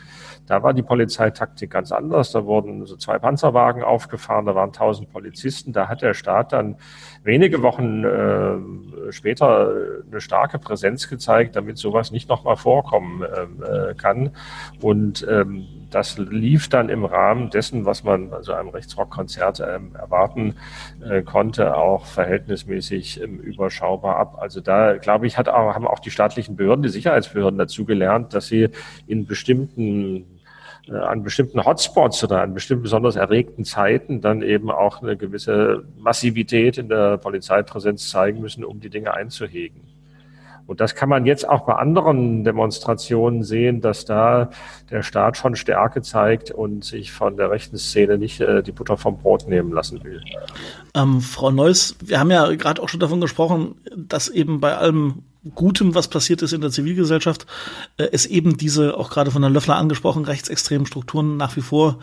Da 0.48 0.64
war 0.64 0.74
die 0.74 0.82
Polizeitaktik 0.82 1.70
ganz 1.70 1.92
anders. 1.92 2.32
Da 2.32 2.44
wurden 2.46 2.86
so 2.88 2.96
zwei 2.96 3.20
Panzerwagen 3.20 3.84
aufgefahren, 3.84 4.48
da 4.48 4.56
waren 4.56 4.74
tausend 4.74 5.12
Polizisten. 5.12 5.74
Da 5.74 5.88
hat 5.88 6.02
der 6.02 6.16
Staat 6.16 6.54
dann 6.54 6.78
wenige 7.24 7.62
Wochen 7.62 8.04
äh, 8.04 9.12
später 9.12 9.72
eine 10.10 10.22
starke 10.22 10.58
Präsenz 10.58 11.08
gezeigt, 11.08 11.56
damit 11.56 11.78
sowas 11.78 12.12
nicht 12.12 12.30
nochmal 12.30 12.56
vorkommen 12.56 13.22
äh, 13.22 13.94
kann. 13.94 14.32
Und 14.82 15.26
ähm, 15.30 15.68
das 15.90 16.18
lief 16.18 16.70
dann 16.70 16.90
im 16.90 17.06
Rahmen 17.06 17.50
dessen, 17.50 17.86
was 17.86 18.04
man 18.04 18.34
also 18.34 18.54
einem 18.54 18.70
Rechtsrockkonzert 18.70 19.60
ähm, 19.60 19.96
erwarten 19.96 20.56
äh, 21.04 21.22
konnte, 21.22 21.76
auch 21.76 22.06
verhältnismäßig 22.06 23.22
ähm, 23.22 23.40
überschaubar 23.40 24.18
ab. 24.18 24.38
Also 24.40 24.62
da, 24.62 24.98
glaube 24.98 25.28
ich, 25.28 25.38
hat 25.38 25.50
auch, 25.50 25.74
haben 25.74 25.88
auch 25.88 26.00
die 26.00 26.12
staatlichen 26.12 26.56
Behörden, 26.56 26.84
die 26.84 26.90
Sicherheitsbehörden 26.90 27.58
dazu 27.58 27.86
gelernt, 27.86 28.34
dass 28.34 28.48
sie 28.48 28.70
in 29.08 29.26
bestimmten 29.26 30.40
äh, 30.88 30.96
an 30.96 31.24
bestimmten 31.24 31.64
Hotspots 31.66 32.24
oder 32.24 32.42
an 32.42 32.54
bestimmten 32.54 32.84
besonders 32.84 33.16
erregten 33.16 33.66
Zeiten 33.66 34.22
dann 34.22 34.42
eben 34.42 34.72
auch 34.72 35.02
eine 35.02 35.18
gewisse 35.18 35.84
Massivität 35.98 36.78
in 36.78 36.90
der 36.90 37.18
Polizeipräsenz 37.18 38.10
zeigen 38.10 38.42
müssen, 38.42 38.64
um 38.64 38.80
die 38.80 38.90
Dinge 38.90 39.14
einzuhegen. 39.14 39.89
Und 40.70 40.80
das 40.80 40.94
kann 40.94 41.10
man 41.10 41.26
jetzt 41.26 41.50
auch 41.50 41.66
bei 41.66 41.74
anderen 41.74 42.44
Demonstrationen 42.44 43.44
sehen, 43.44 43.82
dass 43.82 44.06
da 44.06 44.52
der 44.92 45.02
Staat 45.02 45.36
schon 45.36 45.56
Stärke 45.56 46.04
zeigt 46.04 46.52
und 46.52 46.86
sich 46.86 47.12
von 47.12 47.38
der 47.38 47.50
rechten 47.50 47.80
Szene 47.80 48.20
nicht 48.20 48.40
äh, 48.40 48.62
die 48.62 48.72
Butter 48.72 48.96
vom 48.96 49.18
Brot 49.18 49.48
nehmen 49.48 49.72
lassen 49.72 50.04
will. 50.04 50.22
Ähm, 50.94 51.22
Frau 51.22 51.50
Neuss, 51.50 51.96
wir 52.06 52.20
haben 52.20 52.30
ja 52.30 52.54
gerade 52.54 52.84
auch 52.84 52.88
schon 52.88 53.00
davon 53.00 53.20
gesprochen, 53.20 53.82
dass 53.98 54.30
eben 54.30 54.60
bei 54.60 54.78
allem 54.78 55.24
Gutem, 55.56 55.96
was 55.96 56.08
passiert 56.08 56.44
ist 56.44 56.54
in 56.54 56.62
der 56.62 56.70
Zivilgesellschaft, 56.70 57.48
äh, 57.98 58.08
es 58.12 58.28
eben 58.28 58.56
diese, 58.56 58.96
auch 58.96 59.10
gerade 59.10 59.32
von 59.32 59.42
Herrn 59.42 59.54
Löffler 59.54 59.78
angesprochen, 59.78 60.24
rechtsextremen 60.24 60.86
Strukturen 60.86 61.36
nach 61.36 61.56
wie 61.56 61.62
vor 61.62 61.98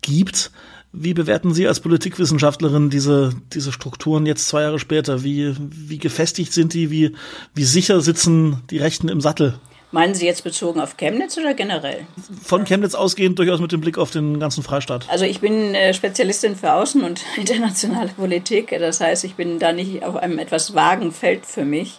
gibt. 0.00 0.52
Wie 0.98 1.12
bewerten 1.12 1.52
Sie 1.52 1.68
als 1.68 1.80
Politikwissenschaftlerin 1.80 2.88
diese, 2.88 3.34
diese 3.52 3.70
Strukturen 3.70 4.24
jetzt 4.24 4.48
zwei 4.48 4.62
Jahre 4.62 4.78
später? 4.78 5.22
Wie, 5.22 5.54
wie 5.58 5.98
gefestigt 5.98 6.54
sind 6.54 6.72
die? 6.72 6.90
Wie, 6.90 7.12
wie 7.54 7.64
sicher 7.64 8.00
sitzen 8.00 8.62
die 8.70 8.78
Rechten 8.78 9.08
im 9.08 9.20
Sattel? 9.20 9.58
Meinen 9.92 10.14
Sie 10.14 10.24
jetzt 10.24 10.42
bezogen 10.42 10.80
auf 10.80 10.96
Chemnitz 10.96 11.36
oder 11.36 11.52
generell? 11.52 12.06
Von 12.42 12.64
Chemnitz 12.64 12.94
ausgehend 12.94 13.38
durchaus 13.38 13.60
mit 13.60 13.72
dem 13.72 13.82
Blick 13.82 13.98
auf 13.98 14.10
den 14.10 14.40
ganzen 14.40 14.62
Freistaat. 14.62 15.06
Also 15.10 15.26
ich 15.26 15.40
bin 15.40 15.74
äh, 15.74 15.92
Spezialistin 15.92 16.56
für 16.56 16.72
Außen- 16.72 17.04
und 17.04 17.22
internationale 17.36 18.08
Politik. 18.08 18.74
Das 18.78 19.00
heißt, 19.00 19.24
ich 19.24 19.34
bin 19.34 19.58
da 19.58 19.72
nicht 19.72 20.02
auf 20.02 20.16
einem 20.16 20.38
etwas 20.38 20.74
vagen 20.74 21.12
Feld 21.12 21.44
für 21.44 21.66
mich. 21.66 21.98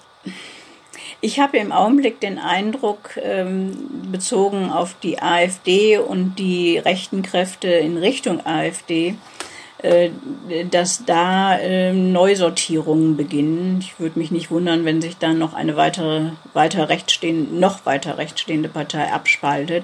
Ich 1.19 1.39
habe 1.39 1.57
im 1.57 1.71
Augenblick 1.71 2.19
den 2.19 2.37
Eindruck, 2.37 3.17
ähm, 3.21 4.11
bezogen 4.11 4.69
auf 4.69 4.95
die 5.01 5.19
AfD 5.19 5.97
und 5.97 6.35
die 6.35 6.77
rechten 6.77 7.23
Kräfte 7.23 7.69
in 7.69 7.97
Richtung 7.97 8.45
AfD, 8.45 9.15
äh, 9.79 10.11
dass 10.69 11.05
da 11.05 11.57
äh, 11.57 11.91
Neusortierungen 11.91 13.17
beginnen. 13.17 13.79
Ich 13.81 13.99
würde 13.99 14.19
mich 14.19 14.29
nicht 14.29 14.51
wundern, 14.51 14.85
wenn 14.85 15.01
sich 15.01 15.17
dann 15.17 15.39
noch 15.39 15.55
eine 15.55 15.75
weitere, 15.75 16.31
weiter 16.53 16.89
rechtsstehende, 16.89 17.55
noch 17.55 17.85
weiter 17.87 18.19
rechtsstehende 18.19 18.69
Partei 18.69 19.11
abspaltet. 19.11 19.83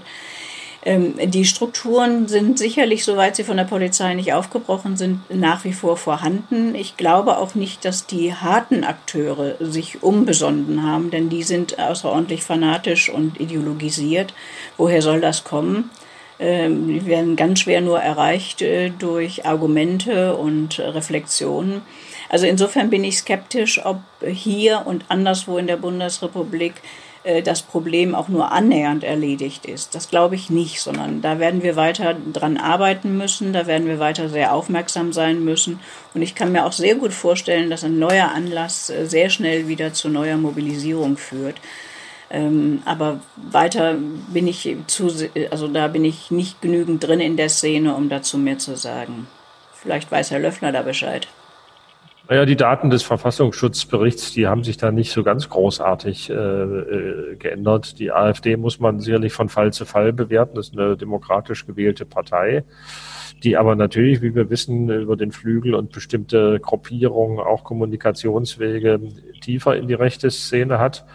Ähm, 0.86 1.14
die 1.32 1.46
Strukturen 1.46 2.28
sind 2.28 2.60
sicherlich, 2.60 3.06
soweit 3.06 3.36
sie 3.36 3.44
von 3.44 3.58
der 3.58 3.64
Polizei 3.64 4.14
nicht 4.14 4.34
aufgebrochen 4.34 4.98
sind, 4.98 5.22
nach 5.34 5.64
wie 5.64 5.74
vor 5.74 5.96
vorhanden. 5.96 6.76
Ich 6.76 6.98
glaube 6.98 7.38
auch 7.38 7.56
nicht, 7.56 7.86
dass 7.86 8.06
die 8.06 8.34
harten 8.34 8.84
Akteure 8.84 9.56
sich 9.60 10.04
umbesonnen 10.04 10.84
haben, 10.84 11.10
denn 11.10 11.30
die 11.30 11.44
sind 11.44 11.80
außerordentlich 11.80 12.44
fanatisch 12.44 13.10
und 13.10 13.40
ideologisiert. 13.40 14.34
Woher 14.78 15.02
soll 15.02 15.22
das 15.22 15.46
kommen? 15.46 15.90
Ähm, 16.40 16.88
die 16.88 17.06
werden 17.06 17.38
ganz 17.38 17.62
schwer 17.62 17.80
nur 17.80 18.00
erreicht 18.00 18.62
äh, 18.62 18.90
durch 18.90 19.46
Argumente 19.46 20.36
und 20.36 20.80
Reflexionen. 20.80 21.82
Also 22.28 22.46
insofern 22.46 22.90
bin 22.90 23.04
ich 23.04 23.20
skeptisch, 23.20 23.86
ob 23.86 24.02
hier 24.26 24.84
und 24.86 25.06
anderswo 25.08 25.58
in 25.58 25.68
der 25.68 25.78
Bundesrepublik 25.78 26.74
äh, 26.74 27.04
das 27.44 27.62
Problem 27.62 28.16
auch 28.16 28.28
nur 28.28 28.52
annähernd 28.52 29.04
erledigt 29.04 29.66
ist. 29.66 29.96
Das 29.96 30.10
glaube 30.10 30.36
ich 30.36 30.50
nicht, 30.50 30.82
sondern 30.82 31.22
da 31.22 31.40
werden 31.40 31.64
wir 31.64 31.78
weiter 31.78 32.16
dran 32.34 32.58
arbeiten 32.58 33.18
müssen, 33.18 33.54
da 33.54 33.66
werden 33.66 33.88
wir 33.88 34.00
weiter 34.00 34.28
sehr 34.28 34.54
aufmerksam 34.54 35.14
sein 35.14 35.44
müssen. 35.44 35.80
Und 36.14 36.22
ich 36.22 36.36
kann 36.36 36.52
mir 36.52 36.66
auch 36.66 36.74
sehr 36.74 36.96
gut 36.96 37.14
vorstellen, 37.14 37.70
dass 37.70 37.86
ein 37.86 37.98
neuer 37.98 38.32
Anlass 38.34 38.90
äh, 38.90 39.06
sehr 39.06 39.30
schnell 39.30 39.70
wieder 39.70 39.94
zu 39.94 40.10
neuer 40.10 40.38
Mobilisierung 40.38 41.16
führt. 41.16 41.56
Ähm, 42.30 42.82
aber 42.84 43.22
weiter 43.36 43.96
bin 44.34 44.48
ich 44.48 44.76
zu, 44.88 45.10
also 45.52 45.68
da 45.68 45.88
bin 45.88 46.04
ich 46.04 46.32
nicht 46.32 46.62
genügend 46.62 47.06
drin 47.06 47.20
in 47.20 47.38
der 47.38 47.50
Szene, 47.50 47.96
um 47.96 48.10
dazu 48.10 48.38
mehr 48.38 48.58
zu 48.58 48.76
sagen. 48.76 49.28
Vielleicht 49.74 50.12
weiß 50.12 50.32
Herr 50.32 50.40
Löffler 50.40 50.72
da 50.72 50.82
Bescheid. 50.82 51.28
Naja, 52.30 52.46
die 52.46 52.56
Daten 52.56 52.90
des 52.90 53.04
Verfassungsschutzberichts, 53.04 54.32
die 54.32 54.48
haben 54.48 54.64
sich 54.64 54.78
da 54.78 54.92
nicht 54.92 55.12
so 55.12 55.24
ganz 55.24 55.50
großartig 55.50 56.30
äh, 56.30 56.34
äh, 56.34 57.36
geändert. 57.36 58.00
Die 58.00 58.14
AfD 58.14 58.56
muss 58.56 58.80
man 58.80 59.02
sicherlich 59.02 59.34
von 59.34 59.50
Fall 59.50 59.74
zu 59.74 59.84
Fall 59.86 60.14
bewerten. 60.14 60.56
Das 60.56 60.70
ist 60.70 60.78
eine 60.78 60.96
demokratisch 60.96 61.68
gewählte 61.68 62.06
Partei, 62.06 62.64
die 63.44 63.58
aber 63.58 63.76
natürlich, 63.76 64.22
wie 64.22 64.36
wir 64.36 64.50
wissen, 64.50 64.90
über 64.90 65.18
den 65.18 65.34
Flügel 65.34 65.76
und 65.76 65.92
bestimmte 65.92 66.62
Gruppierungen 66.62 67.40
auch 67.40 67.66
Kommunikationswege 67.66 69.02
tiefer 69.42 69.76
in 69.76 69.90
die 69.90 69.94
rechte 69.94 70.32
Szene 70.32 70.80
hat. 70.80 71.06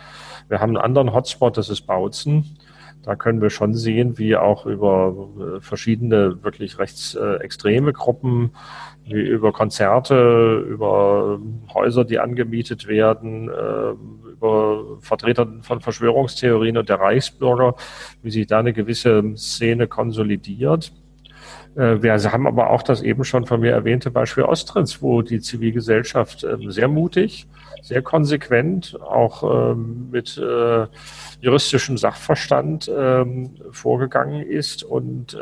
Wir 0.50 0.60
haben 0.60 0.76
einen 0.76 0.84
anderen 0.84 1.14
Hotspot, 1.14 1.56
das 1.56 1.70
ist 1.70 1.86
Bautzen. 1.86 2.58
Da 3.08 3.16
können 3.16 3.40
wir 3.40 3.48
schon 3.48 3.72
sehen, 3.72 4.18
wie 4.18 4.36
auch 4.36 4.66
über 4.66 5.30
äh, 5.40 5.60
verschiedene 5.62 6.44
wirklich 6.44 6.78
rechtsextreme 6.78 7.94
Gruppen 7.94 8.50
wie 9.06 9.26
über 9.26 9.50
Konzerte, 9.50 10.62
über 10.68 11.40
Häuser, 11.72 12.04
die 12.04 12.18
angemietet 12.18 12.86
werden, 12.86 13.48
äh, 13.48 14.30
über 14.30 14.98
Vertreter 15.00 15.48
von 15.62 15.80
Verschwörungstheorien 15.80 16.76
und 16.76 16.90
der 16.90 17.00
Reichsbürger, 17.00 17.76
wie 18.20 18.30
sich 18.30 18.46
da 18.46 18.58
eine 18.58 18.74
gewisse 18.74 19.22
Szene 19.36 19.86
konsolidiert. 19.86 20.92
Äh, 21.76 22.02
wir 22.02 22.12
haben 22.12 22.46
aber 22.46 22.68
auch 22.68 22.82
das 22.82 23.00
eben 23.00 23.24
schon 23.24 23.46
von 23.46 23.60
mir 23.60 23.72
erwähnte 23.72 24.10
Beispiel 24.10 24.44
Ostritz, 24.44 25.00
wo 25.00 25.22
die 25.22 25.40
Zivilgesellschaft 25.40 26.44
ähm, 26.44 26.70
sehr 26.70 26.88
mutig, 26.88 27.46
sehr 27.82 28.02
konsequent, 28.02 28.98
auch 29.00 29.72
ähm, 29.72 30.08
mit 30.10 30.36
äh, 30.38 30.86
juristischem 31.40 31.96
Sachverstand 31.96 32.90
ähm, 32.94 33.54
vorgegangen 33.70 34.42
ist 34.42 34.82
und 34.82 35.38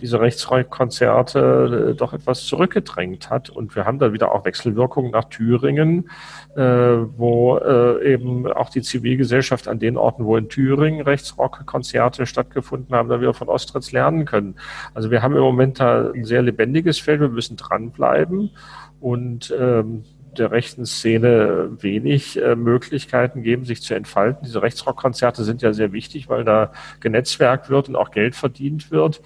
diese 0.00 0.20
Rechtskonzerte 0.20 1.90
äh, 1.90 1.94
doch 1.94 2.12
etwas 2.12 2.44
zurückgedrängt 2.44 3.30
hat. 3.30 3.48
Und 3.48 3.74
wir 3.76 3.86
haben 3.86 3.98
da 3.98 4.12
wieder 4.12 4.32
auch 4.32 4.44
Wechselwirkungen 4.44 5.10
nach 5.10 5.24
Thüringen, 5.24 6.10
wo 6.54 7.58
eben 8.04 8.50
auch 8.52 8.70
die 8.70 8.82
Zivilgesellschaft 8.82 9.68
an 9.68 9.78
den 9.78 9.96
Orten, 9.96 10.24
wo 10.24 10.36
in 10.36 10.48
Thüringen 10.48 11.02
Rechtsrockkonzerte 11.02 12.26
stattgefunden 12.26 12.94
haben, 12.94 13.08
da 13.08 13.20
wir 13.20 13.32
von 13.32 13.48
Ostritz 13.48 13.92
lernen 13.92 14.24
können. 14.24 14.56
Also 14.92 15.10
wir 15.10 15.22
haben 15.22 15.30
haben 15.30 15.36
im 15.36 15.42
Moment 15.42 15.80
da 15.80 16.10
ein 16.10 16.24
sehr 16.24 16.42
lebendiges 16.42 16.98
Feld. 16.98 17.20
Wir 17.20 17.28
müssen 17.28 17.56
dranbleiben 17.56 18.50
und 19.00 19.54
ähm, 19.58 20.04
der 20.38 20.50
rechten 20.50 20.86
Szene 20.86 21.70
wenig 21.80 22.40
äh, 22.40 22.56
Möglichkeiten 22.56 23.42
geben, 23.42 23.64
sich 23.64 23.82
zu 23.82 23.94
entfalten. 23.94 24.44
Diese 24.44 24.62
Rechtsrockkonzerte 24.62 25.44
sind 25.44 25.62
ja 25.62 25.72
sehr 25.72 25.92
wichtig, 25.92 26.28
weil 26.28 26.44
da 26.44 26.72
genetzwerkt 27.00 27.70
wird 27.70 27.88
und 27.88 27.96
auch 27.96 28.10
Geld 28.10 28.34
verdient 28.36 28.90
wird. 28.90 29.22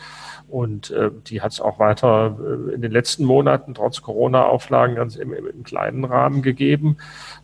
Und 0.49 0.91
äh, 0.91 1.11
die 1.27 1.41
hat 1.41 1.53
es 1.53 1.61
auch 1.61 1.79
weiter 1.79 2.39
äh, 2.41 2.75
in 2.75 2.83
den 2.83 2.93
letzten 2.93 3.25
Monaten 3.25 3.75
trotz 3.75 4.03
Corona-Auflagen 4.03 4.95
ganz 4.95 5.17
im, 5.17 5.33
im, 5.33 5.47
im 5.47 5.63
kleinen 5.63 6.05
Rahmen 6.05 6.43
gegeben. 6.43 6.97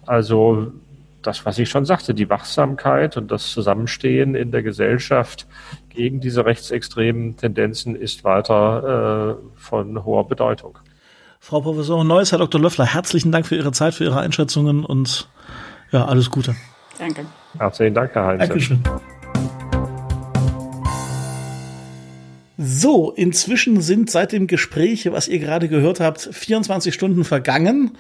Also 0.06 0.72
das, 1.22 1.44
was 1.44 1.58
ich 1.58 1.68
schon 1.68 1.84
sagte, 1.84 2.14
die 2.14 2.30
Wachsamkeit 2.30 3.16
und 3.16 3.30
das 3.30 3.50
Zusammenstehen 3.50 4.34
in 4.34 4.50
der 4.50 4.62
Gesellschaft 4.62 5.46
gegen 5.88 6.20
diese 6.20 6.46
rechtsextremen 6.46 7.36
Tendenzen 7.36 7.94
ist 7.94 8.24
weiter 8.24 9.38
äh, 9.38 9.60
von 9.60 10.04
hoher 10.04 10.26
Bedeutung. 10.26 10.78
Frau 11.42 11.62
Professorin 11.62 12.06
Neuss, 12.06 12.32
Herr 12.32 12.38
Dr. 12.38 12.60
Löffler, 12.60 12.84
herzlichen 12.84 13.32
Dank 13.32 13.46
für 13.46 13.56
Ihre 13.56 13.72
Zeit, 13.72 13.94
für 13.94 14.04
Ihre 14.04 14.20
Einschätzungen 14.20 14.84
und 14.84 15.26
ja, 15.90 16.04
alles 16.04 16.30
Gute. 16.30 16.54
Danke. 16.98 17.24
Herzlichen 17.58 17.94
Dank, 17.94 18.14
Herr 18.14 18.26
Heinz. 18.26 18.40
Dankeschön. 18.40 18.82
So, 22.58 23.10
inzwischen 23.10 23.80
sind 23.80 24.10
seit 24.10 24.32
dem 24.32 24.48
Gespräch, 24.48 25.10
was 25.10 25.28
ihr 25.28 25.38
gerade 25.38 25.68
gehört 25.68 25.98
habt, 25.98 26.20
24 26.20 26.92
Stunden 26.92 27.24
vergangen. 27.24 27.96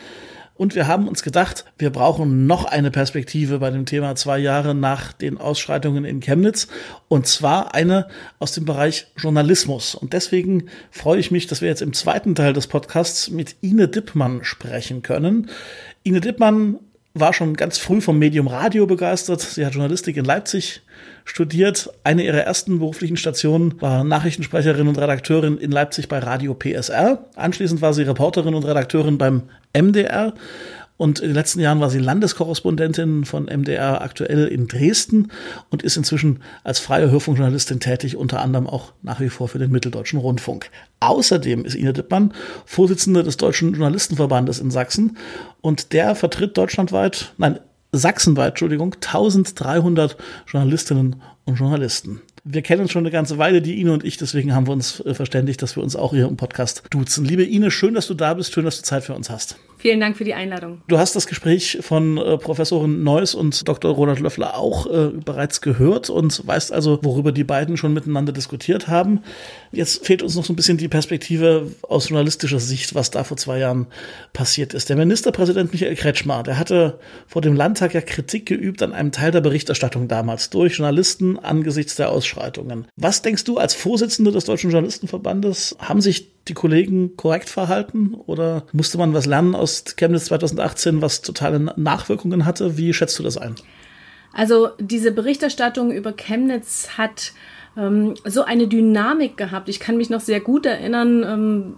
Und 0.60 0.74
wir 0.74 0.86
haben 0.86 1.08
uns 1.08 1.22
gedacht, 1.22 1.64
wir 1.78 1.88
brauchen 1.88 2.46
noch 2.46 2.66
eine 2.66 2.90
Perspektive 2.90 3.60
bei 3.60 3.70
dem 3.70 3.86
Thema 3.86 4.14
zwei 4.14 4.38
Jahre 4.38 4.74
nach 4.74 5.14
den 5.14 5.38
Ausschreitungen 5.38 6.04
in 6.04 6.20
Chemnitz. 6.20 6.68
Und 7.08 7.26
zwar 7.26 7.74
eine 7.74 8.08
aus 8.38 8.52
dem 8.52 8.66
Bereich 8.66 9.06
Journalismus. 9.16 9.94
Und 9.94 10.12
deswegen 10.12 10.68
freue 10.90 11.18
ich 11.18 11.30
mich, 11.30 11.46
dass 11.46 11.62
wir 11.62 11.70
jetzt 11.70 11.80
im 11.80 11.94
zweiten 11.94 12.34
Teil 12.34 12.52
des 12.52 12.66
Podcasts 12.66 13.30
mit 13.30 13.56
Ine 13.62 13.88
Dippmann 13.88 14.44
sprechen 14.44 15.00
können. 15.00 15.48
Ine 16.02 16.20
Dippmann 16.20 16.78
war 17.14 17.32
schon 17.32 17.54
ganz 17.54 17.78
früh 17.78 18.00
vom 18.00 18.18
Medium 18.18 18.46
Radio 18.46 18.86
begeistert. 18.86 19.40
Sie 19.40 19.66
hat 19.66 19.74
Journalistik 19.74 20.16
in 20.16 20.24
Leipzig 20.24 20.82
studiert. 21.24 21.90
Eine 22.04 22.24
ihrer 22.24 22.42
ersten 22.42 22.78
beruflichen 22.78 23.16
Stationen 23.16 23.80
war 23.80 24.04
Nachrichtensprecherin 24.04 24.86
und 24.86 24.98
Redakteurin 24.98 25.58
in 25.58 25.72
Leipzig 25.72 26.08
bei 26.08 26.20
Radio 26.20 26.54
PSR. 26.54 27.24
Anschließend 27.34 27.82
war 27.82 27.94
sie 27.94 28.02
Reporterin 28.02 28.54
und 28.54 28.64
Redakteurin 28.64 29.18
beim 29.18 29.42
MDR. 29.76 30.34
Und 31.00 31.18
in 31.18 31.28
den 31.28 31.34
letzten 31.34 31.60
Jahren 31.60 31.80
war 31.80 31.88
sie 31.88 31.98
Landeskorrespondentin 31.98 33.24
von 33.24 33.46
MDR 33.46 34.02
aktuell 34.02 34.46
in 34.48 34.68
Dresden 34.68 35.28
und 35.70 35.82
ist 35.82 35.96
inzwischen 35.96 36.40
als 36.62 36.78
freie 36.78 37.10
Hörfunkjournalistin 37.10 37.80
tätig, 37.80 38.16
unter 38.16 38.42
anderem 38.42 38.66
auch 38.66 38.92
nach 39.00 39.18
wie 39.18 39.30
vor 39.30 39.48
für 39.48 39.58
den 39.58 39.70
Mitteldeutschen 39.70 40.18
Rundfunk. 40.18 40.70
Außerdem 41.00 41.64
ist 41.64 41.74
Ine 41.74 41.94
Dippmann 41.94 42.34
Vorsitzende 42.66 43.22
des 43.22 43.38
Deutschen 43.38 43.72
Journalistenverbandes 43.72 44.60
in 44.60 44.70
Sachsen 44.70 45.16
und 45.62 45.94
der 45.94 46.14
vertritt 46.14 46.58
deutschlandweit, 46.58 47.32
nein, 47.38 47.60
sachsenweit, 47.92 48.50
Entschuldigung, 48.50 48.92
1300 48.92 50.18
Journalistinnen 50.48 51.16
und 51.46 51.54
Journalisten. 51.54 52.20
Wir 52.44 52.60
kennen 52.60 52.82
uns 52.82 52.92
schon 52.92 53.04
eine 53.04 53.10
ganze 53.10 53.38
Weile, 53.38 53.62
die 53.62 53.80
Ine 53.80 53.94
und 53.94 54.04
ich, 54.04 54.18
deswegen 54.18 54.54
haben 54.54 54.66
wir 54.66 54.74
uns 54.74 55.00
äh, 55.00 55.14
verständigt, 55.14 55.62
dass 55.62 55.76
wir 55.76 55.82
uns 55.82 55.96
auch 55.96 56.12
hier 56.12 56.28
im 56.28 56.36
Podcast 56.36 56.82
duzen. 56.90 57.24
Liebe 57.24 57.44
Ine, 57.44 57.70
schön, 57.70 57.94
dass 57.94 58.06
du 58.06 58.12
da 58.12 58.34
bist, 58.34 58.52
schön, 58.52 58.66
dass 58.66 58.76
du 58.76 58.82
Zeit 58.82 59.04
für 59.04 59.14
uns 59.14 59.30
hast. 59.30 59.56
Vielen 59.80 59.98
Dank 59.98 60.18
für 60.18 60.24
die 60.24 60.34
Einladung. 60.34 60.82
Du 60.88 60.98
hast 60.98 61.16
das 61.16 61.26
Gespräch 61.26 61.78
von 61.80 62.18
äh, 62.18 62.36
Professorin 62.36 63.02
Neuss 63.02 63.34
und 63.34 63.66
Dr. 63.66 63.90
Ronald 63.94 64.20
Löffler 64.20 64.54
auch 64.58 64.86
äh, 64.86 65.08
bereits 65.08 65.62
gehört 65.62 66.10
und 66.10 66.46
weißt 66.46 66.70
also, 66.70 66.98
worüber 67.02 67.32
die 67.32 67.44
beiden 67.44 67.78
schon 67.78 67.94
miteinander 67.94 68.32
diskutiert 68.32 68.88
haben. 68.88 69.22
Jetzt 69.72 70.04
fehlt 70.04 70.22
uns 70.22 70.34
noch 70.34 70.44
so 70.44 70.52
ein 70.52 70.56
bisschen 70.56 70.78
die 70.78 70.88
Perspektive 70.88 71.70
aus 71.82 72.08
journalistischer 72.08 72.58
Sicht, 72.58 72.96
was 72.96 73.12
da 73.12 73.22
vor 73.22 73.36
zwei 73.36 73.58
Jahren 73.58 73.86
passiert 74.32 74.74
ist. 74.74 74.88
Der 74.88 74.96
Ministerpräsident 74.96 75.72
Michael 75.72 75.94
Kretschmer, 75.94 76.42
der 76.42 76.58
hatte 76.58 76.98
vor 77.28 77.40
dem 77.40 77.54
Landtag 77.54 77.94
ja 77.94 78.00
Kritik 78.00 78.46
geübt 78.46 78.82
an 78.82 78.92
einem 78.92 79.12
Teil 79.12 79.30
der 79.30 79.40
Berichterstattung 79.40 80.08
damals 80.08 80.50
durch 80.50 80.78
Journalisten 80.78 81.38
angesichts 81.38 81.94
der 81.94 82.10
Ausschreitungen. 82.10 82.86
Was 82.96 83.22
denkst 83.22 83.44
du 83.44 83.58
als 83.58 83.74
Vorsitzende 83.74 84.32
des 84.32 84.44
Deutschen 84.44 84.70
Journalistenverbandes? 84.70 85.76
Haben 85.78 86.00
sich 86.00 86.32
die 86.48 86.54
Kollegen 86.54 87.16
korrekt 87.16 87.48
verhalten 87.48 88.14
oder 88.14 88.66
musste 88.72 88.98
man 88.98 89.14
was 89.14 89.26
lernen 89.26 89.54
aus 89.54 89.84
Chemnitz 89.96 90.24
2018, 90.24 91.00
was 91.00 91.22
totale 91.22 91.60
Nachwirkungen 91.76 92.44
hatte? 92.44 92.76
Wie 92.76 92.92
schätzt 92.92 93.16
du 93.20 93.22
das 93.22 93.36
ein? 93.36 93.54
Also 94.32 94.70
diese 94.78 95.12
Berichterstattung 95.12 95.92
über 95.92 96.12
Chemnitz 96.12 96.90
hat 96.96 97.32
ähm, 97.76 98.14
so 98.24 98.42
eine 98.42 98.66
Dynamik 98.66 99.36
gehabt. 99.36 99.68
Ich 99.68 99.80
kann 99.80 99.96
mich 99.96 100.10
noch 100.10 100.20
sehr 100.20 100.40
gut 100.40 100.66
erinnern, 100.66 101.24
ähm, 101.24 101.74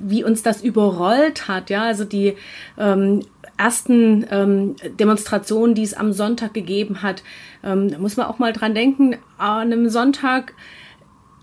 wie 0.00 0.24
uns 0.24 0.42
das 0.42 0.62
überrollt 0.62 1.48
hat. 1.48 1.70
Ja, 1.70 1.82
also 1.82 2.04
die 2.04 2.36
ähm, 2.78 3.20
ersten 3.56 4.26
ähm, 4.30 4.76
Demonstrationen, 4.98 5.74
die 5.74 5.82
es 5.82 5.94
am 5.94 6.12
Sonntag 6.12 6.54
gegeben 6.54 7.02
hat. 7.02 7.22
Ähm, 7.62 7.90
da 7.90 7.98
muss 7.98 8.16
man 8.16 8.26
auch 8.26 8.38
mal 8.38 8.52
dran 8.52 8.74
denken, 8.74 9.16
an 9.38 9.72
einem 9.72 9.88
Sonntag 9.88 10.54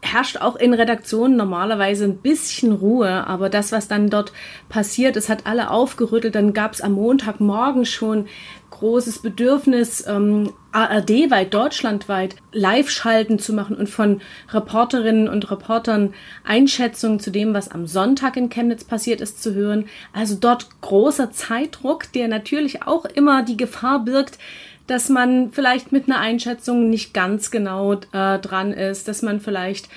herrscht 0.02 0.38
auch 0.38 0.56
in 0.56 0.74
Redaktionen 0.74 1.36
normalerweise 1.36 2.06
ein 2.06 2.18
bisschen 2.18 2.72
Ruhe, 2.72 3.28
aber 3.28 3.50
das, 3.50 3.72
was 3.72 3.88
dann 3.88 4.10
dort 4.10 4.32
passiert, 4.70 5.18
es 5.18 5.30
hat 5.30 5.46
alle 5.46 5.72
aufgerüttelt. 5.72 6.36
Dann 6.36 6.54
gab 6.54 6.74
es 6.74 6.82
am 6.82 6.94
Montagmorgen 6.94 7.86
schon 7.86 8.28
großes 8.70 9.20
Bedürfnis, 9.20 10.06
ähm, 10.08 10.54
ARD-weit, 10.72 11.54
deutschlandweit 11.54 12.36
Live-Schalten 12.54 13.40
zu 13.40 13.54
machen 13.54 13.76
und 13.76 13.90
von 13.90 14.22
Reporterinnen 14.52 15.28
und 15.28 15.50
Reportern 15.50 16.14
Einschätzungen 16.44 17.20
zu 17.20 17.32
dem, 17.32 17.54
was 17.54 17.70
am 17.70 17.88
Sonntag 17.88 18.38
in 18.38 18.50
Chemnitz 18.50 18.84
passiert 18.84 19.20
ist, 19.20 19.42
zu 19.42 19.54
hören. 19.54 19.86
Also 20.14 20.36
dort 20.40 20.68
großer 20.82 21.32
Zeitdruck, 21.32 22.12
der 22.14 22.28
natürlich 22.28 22.84
auch 22.84 23.06
immer 23.06 23.44
die 23.44 23.58
Gefahr 23.58 24.06
birgt, 24.06 24.38
dass 24.90 25.10
man 25.10 25.52
vielleicht 25.52 25.92
mit 25.92 26.08
einer 26.08 26.20
Einschätzung 26.20 26.90
nicht 26.90 27.14
ganz 27.14 27.52
genau 27.52 27.94
äh, 27.94 28.40
dran 28.40 28.74
ist, 28.74 29.08
dass 29.08 29.22
man 29.22 29.40
vielleicht 29.40 29.90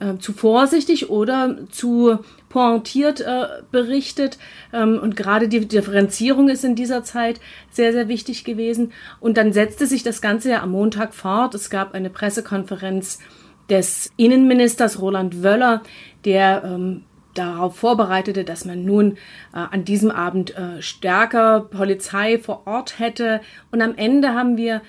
äh, 0.00 0.16
zu 0.18 0.32
vorsichtig 0.32 1.10
oder 1.10 1.56
zu 1.70 2.18
pointiert 2.48 3.20
äh, 3.20 3.46
berichtet. 3.70 4.38
Ähm, 4.72 4.98
und 5.00 5.16
gerade 5.16 5.48
die 5.48 5.66
Differenzierung 5.66 6.48
ist 6.48 6.64
in 6.64 6.74
dieser 6.74 7.04
Zeit 7.04 7.40
sehr, 7.70 7.92
sehr 7.92 8.08
wichtig 8.08 8.44
gewesen. 8.44 8.92
Und 9.20 9.36
dann 9.36 9.52
setzte 9.52 9.86
sich 9.86 10.02
das 10.02 10.20
Ganze 10.20 10.50
ja 10.50 10.62
am 10.62 10.72
Montag 10.72 11.14
fort. 11.14 11.54
Es 11.54 11.70
gab 11.70 11.94
eine 11.94 12.10
Pressekonferenz 12.10 13.20
des 13.68 14.10
Innenministers 14.16 15.00
Roland 15.00 15.44
Wöller, 15.44 15.82
der 16.24 16.62
ähm, 16.64 17.04
darauf 17.40 17.76
vorbereitete, 17.76 18.44
dass 18.44 18.64
man 18.64 18.84
nun 18.84 19.12
äh, 19.54 19.58
an 19.70 19.84
diesem 19.84 20.10
Abend 20.10 20.56
äh, 20.56 20.82
stärker 20.82 21.60
Polizei 21.60 22.38
vor 22.38 22.66
Ort 22.66 22.98
hätte. 22.98 23.40
Und 23.70 23.82
am 23.82 23.94
Ende 23.96 24.34
haben 24.34 24.56
wir 24.56 24.82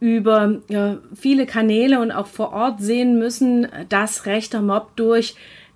über 0.00 0.60
äh, 0.68 0.96
viele 1.14 1.46
Kanäle 1.46 2.00
und 2.00 2.12
auch 2.12 2.28
vor 2.28 2.52
Ort 2.52 2.80
sehen 2.80 3.18
müssen, 3.18 3.66
dass 3.88 4.26
rechter 4.26 4.62
Mob 4.62 4.94
durch 4.96 5.34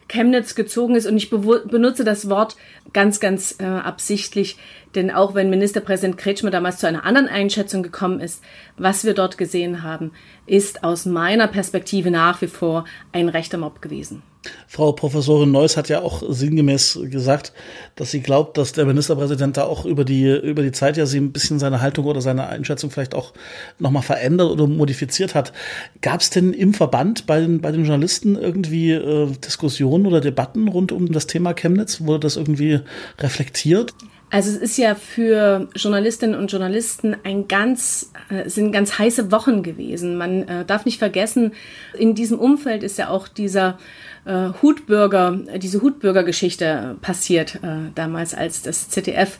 Chemnitz 0.09 0.55
gezogen 0.55 0.95
ist. 0.95 1.07
Und 1.07 1.17
ich 1.17 1.31
benutze 1.31 2.05
das 2.05 2.29
Wort 2.29 2.57
ganz, 2.93 3.19
ganz 3.19 3.57
äh, 3.59 3.65
absichtlich, 3.65 4.57
denn 4.95 5.11
auch 5.11 5.35
wenn 5.35 5.51
Ministerpräsident 5.51 6.19
Kretschmer 6.19 6.51
damals 6.51 6.79
zu 6.79 6.87
einer 6.87 7.05
anderen 7.05 7.29
Einschätzung 7.29 7.83
gekommen 7.83 8.21
ist, 8.21 8.45
was 8.77 9.05
wir 9.05 9.15
dort 9.15 9.39
gesehen 9.39 9.83
haben, 9.83 10.13
ist 10.47 10.85
aus 10.85 11.07
meiner 11.07 11.49
Perspektive 11.49 12.11
nach 12.11 12.43
wie 12.43 12.49
vor 12.49 12.85
ein 13.11 13.29
rechter 13.29 13.59
Mob 13.59 13.83
gewesen. 13.83 14.23
Frau 14.67 14.93
Professorin 14.93 15.51
Neuss 15.51 15.77
hat 15.77 15.89
ja 15.89 16.01
auch 16.01 16.23
sinngemäß 16.29 17.01
gesagt, 17.05 17.53
dass 17.95 18.11
sie 18.11 18.21
glaubt, 18.21 18.59
dass 18.59 18.73
der 18.73 18.87
Ministerpräsident 18.87 19.57
da 19.57 19.65
auch 19.65 19.85
über 19.85 20.05
die, 20.05 20.29
über 20.29 20.63
die 20.63 20.73
Zeit 20.73 20.97
ja 20.97 21.07
sie 21.07 21.19
ein 21.19 21.33
bisschen 21.33 21.59
seine 21.59 21.81
Haltung 21.81 22.07
oder 22.07 22.21
seine 22.21 22.47
Einschätzung 22.47 22.91
vielleicht 22.91 23.15
auch 23.15 23.33
nochmal 23.79 24.03
verändert 24.03 24.51
oder 24.51 24.67
modifiziert 24.67 25.35
hat. 25.35 25.53
Gab 26.01 26.21
es 26.21 26.31
denn 26.31 26.53
im 26.53 26.75
Verband 26.75 27.27
bei 27.27 27.41
den, 27.41 27.61
bei 27.61 27.71
den 27.71 27.85
Journalisten 27.85 28.37
irgendwie 28.37 28.93
äh, 28.93 29.31
Diskussionen 29.45 30.07
oder 30.07 30.21
Debatten 30.21 30.69
rund 30.69 30.93
um 30.93 31.13
das 31.13 31.27
Thema 31.27 31.55
Chemnitz? 31.55 32.01
Wurde 32.01 32.21
das 32.21 32.37
irgendwie 32.37 32.81
reflektiert? 33.19 33.95
Also 34.33 34.49
es 34.49 34.57
ist 34.57 34.79
ja 34.79 34.95
für 34.95 35.69
Journalistinnen 35.77 36.35
und 36.35 36.51
Journalisten 36.51 37.15
ein 37.23 37.49
ganz, 37.49 38.11
äh, 38.31 38.49
sind 38.49 38.73
ganz 38.73 38.99
heiße 38.99 39.31
Wochen 39.31 39.63
gewesen. 39.63 40.17
Man 40.17 40.49
äh, 40.49 40.65
darf 40.65 40.87
nicht 40.87 40.99
vergessen, 40.99 41.53
in 41.99 42.15
diesem 42.15 42.39
Umfeld 42.39 42.83
ist 42.83 42.97
ja 42.97 43.11
auch 43.11 43.29
dieser 43.29 43.77
äh, 44.25 44.51
Hutbürger, 44.63 45.39
diese 45.57 45.83
Hutbürgergeschichte 45.83 46.97
passiert 47.01 47.57
äh, 47.57 47.91
damals, 47.95 48.35
als 48.35 48.63
das 48.63 48.89
ZDF 48.89 49.39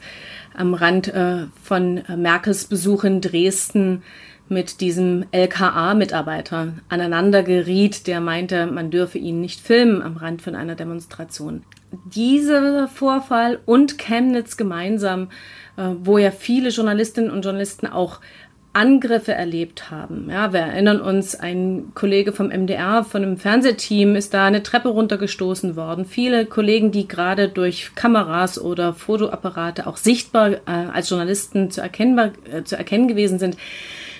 am 0.55 0.73
Rand 0.73 1.07
äh, 1.07 1.45
von 1.61 2.03
Merkels 2.15 2.65
Besuch 2.65 3.03
in 3.03 3.21
Dresden 3.21 4.03
mit 4.49 4.81
diesem 4.81 5.25
LKA-Mitarbeiter 5.31 6.73
aneinander 6.89 7.43
geriet, 7.43 8.07
der 8.07 8.21
meinte, 8.21 8.67
man 8.67 8.91
dürfe 8.91 9.17
ihn 9.17 9.41
nicht 9.41 9.59
filmen 9.59 10.01
am 10.01 10.17
Rand 10.17 10.41
von 10.41 10.55
einer 10.55 10.75
Demonstration. 10.75 11.63
Dieser 12.05 12.87
Vorfall 12.87 13.59
und 13.65 13.97
Chemnitz 13.97 14.57
gemeinsam, 14.57 15.29
äh, 15.77 15.89
wo 16.01 16.17
ja 16.17 16.31
viele 16.31 16.69
Journalistinnen 16.69 17.31
und 17.31 17.43
Journalisten 17.43 17.87
auch 17.87 18.19
Angriffe 18.73 19.33
erlebt 19.33 19.91
haben. 19.91 20.29
Ja, 20.31 20.51
wir 20.51 20.61
erinnern 20.61 20.99
uns, 20.99 21.35
ein 21.35 21.91
Kollege 21.93 22.33
vom 22.33 22.47
MDR, 22.47 23.03
von 23.03 23.21
einem 23.21 23.37
Fernsehteam, 23.37 24.15
ist 24.15 24.33
da 24.33 24.47
eine 24.47 24.63
Treppe 24.63 24.89
runtergestoßen 24.89 25.75
worden. 25.75 26.05
Viele 26.05 26.47
Kollegen, 26.47 26.91
die 26.91 27.07
gerade 27.07 27.49
durch 27.49 27.91
Kameras 27.93 28.59
oder 28.59 28.93
Fotoapparate 28.93 29.85
auch 29.85 29.97
sichtbar 29.97 30.53
äh, 30.53 30.57
als 30.91 31.09
Journalisten 31.09 31.69
zu, 31.69 31.81
erkennbar, 31.81 32.31
äh, 32.51 32.63
zu 32.63 32.75
erkennen 32.75 33.07
gewesen 33.07 33.37
sind, 33.37 33.57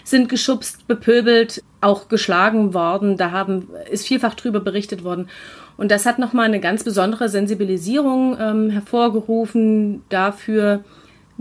sind 0.03 0.29
geschubst, 0.29 0.87
bepöbelt, 0.87 1.63
auch 1.81 2.07
geschlagen 2.07 2.75
worden. 2.75 3.17
Da 3.17 3.31
haben, 3.31 3.69
ist 3.89 4.07
vielfach 4.07 4.35
drüber 4.35 4.59
berichtet 4.59 5.03
worden. 5.03 5.29
Und 5.77 5.89
das 5.89 6.05
hat 6.05 6.19
nochmal 6.19 6.45
eine 6.45 6.59
ganz 6.59 6.83
besondere 6.83 7.29
Sensibilisierung 7.29 8.37
ähm, 8.39 8.69
hervorgerufen 8.69 10.03
dafür, 10.09 10.83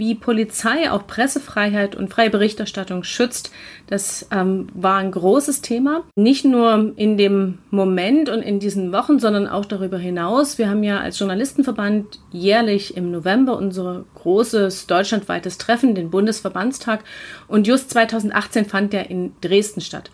wie 0.03 0.17
Polizei 0.17 0.91
auch 0.91 1.07
Pressefreiheit 1.07 1.95
und 1.95 2.11
freie 2.11 2.29
Berichterstattung 2.29 3.05
schützt, 3.05 3.53
das 3.87 4.27
ähm, 4.33 4.67
war 4.75 4.97
ein 4.97 5.13
großes 5.13 5.61
Thema. 5.61 6.03
Nicht 6.17 6.45
nur 6.45 6.93
in 6.97 7.17
dem 7.17 7.59
Moment 7.71 8.29
und 8.29 8.43
in 8.43 8.59
diesen 8.59 8.91
Wochen, 8.91 9.21
sondern 9.21 9.47
auch 9.47 9.65
darüber 9.65 9.99
hinaus. 9.99 10.59
Wir 10.59 10.69
haben 10.69 10.83
ja 10.83 10.99
als 10.99 11.21
Journalistenverband 11.21 12.19
jährlich 12.33 12.97
im 12.97 13.13
November 13.13 13.57
unser 13.57 14.05
großes 14.17 14.89
deutschlandweites 14.89 15.57
Treffen, 15.57 15.95
den 15.95 16.11
Bundesverbandstag. 16.11 17.05
Und 17.47 17.69
just 17.69 17.91
2018 17.91 18.65
fand 18.65 18.93
der 18.93 19.09
in 19.09 19.35
Dresden 19.41 19.83
statt. 19.83 20.11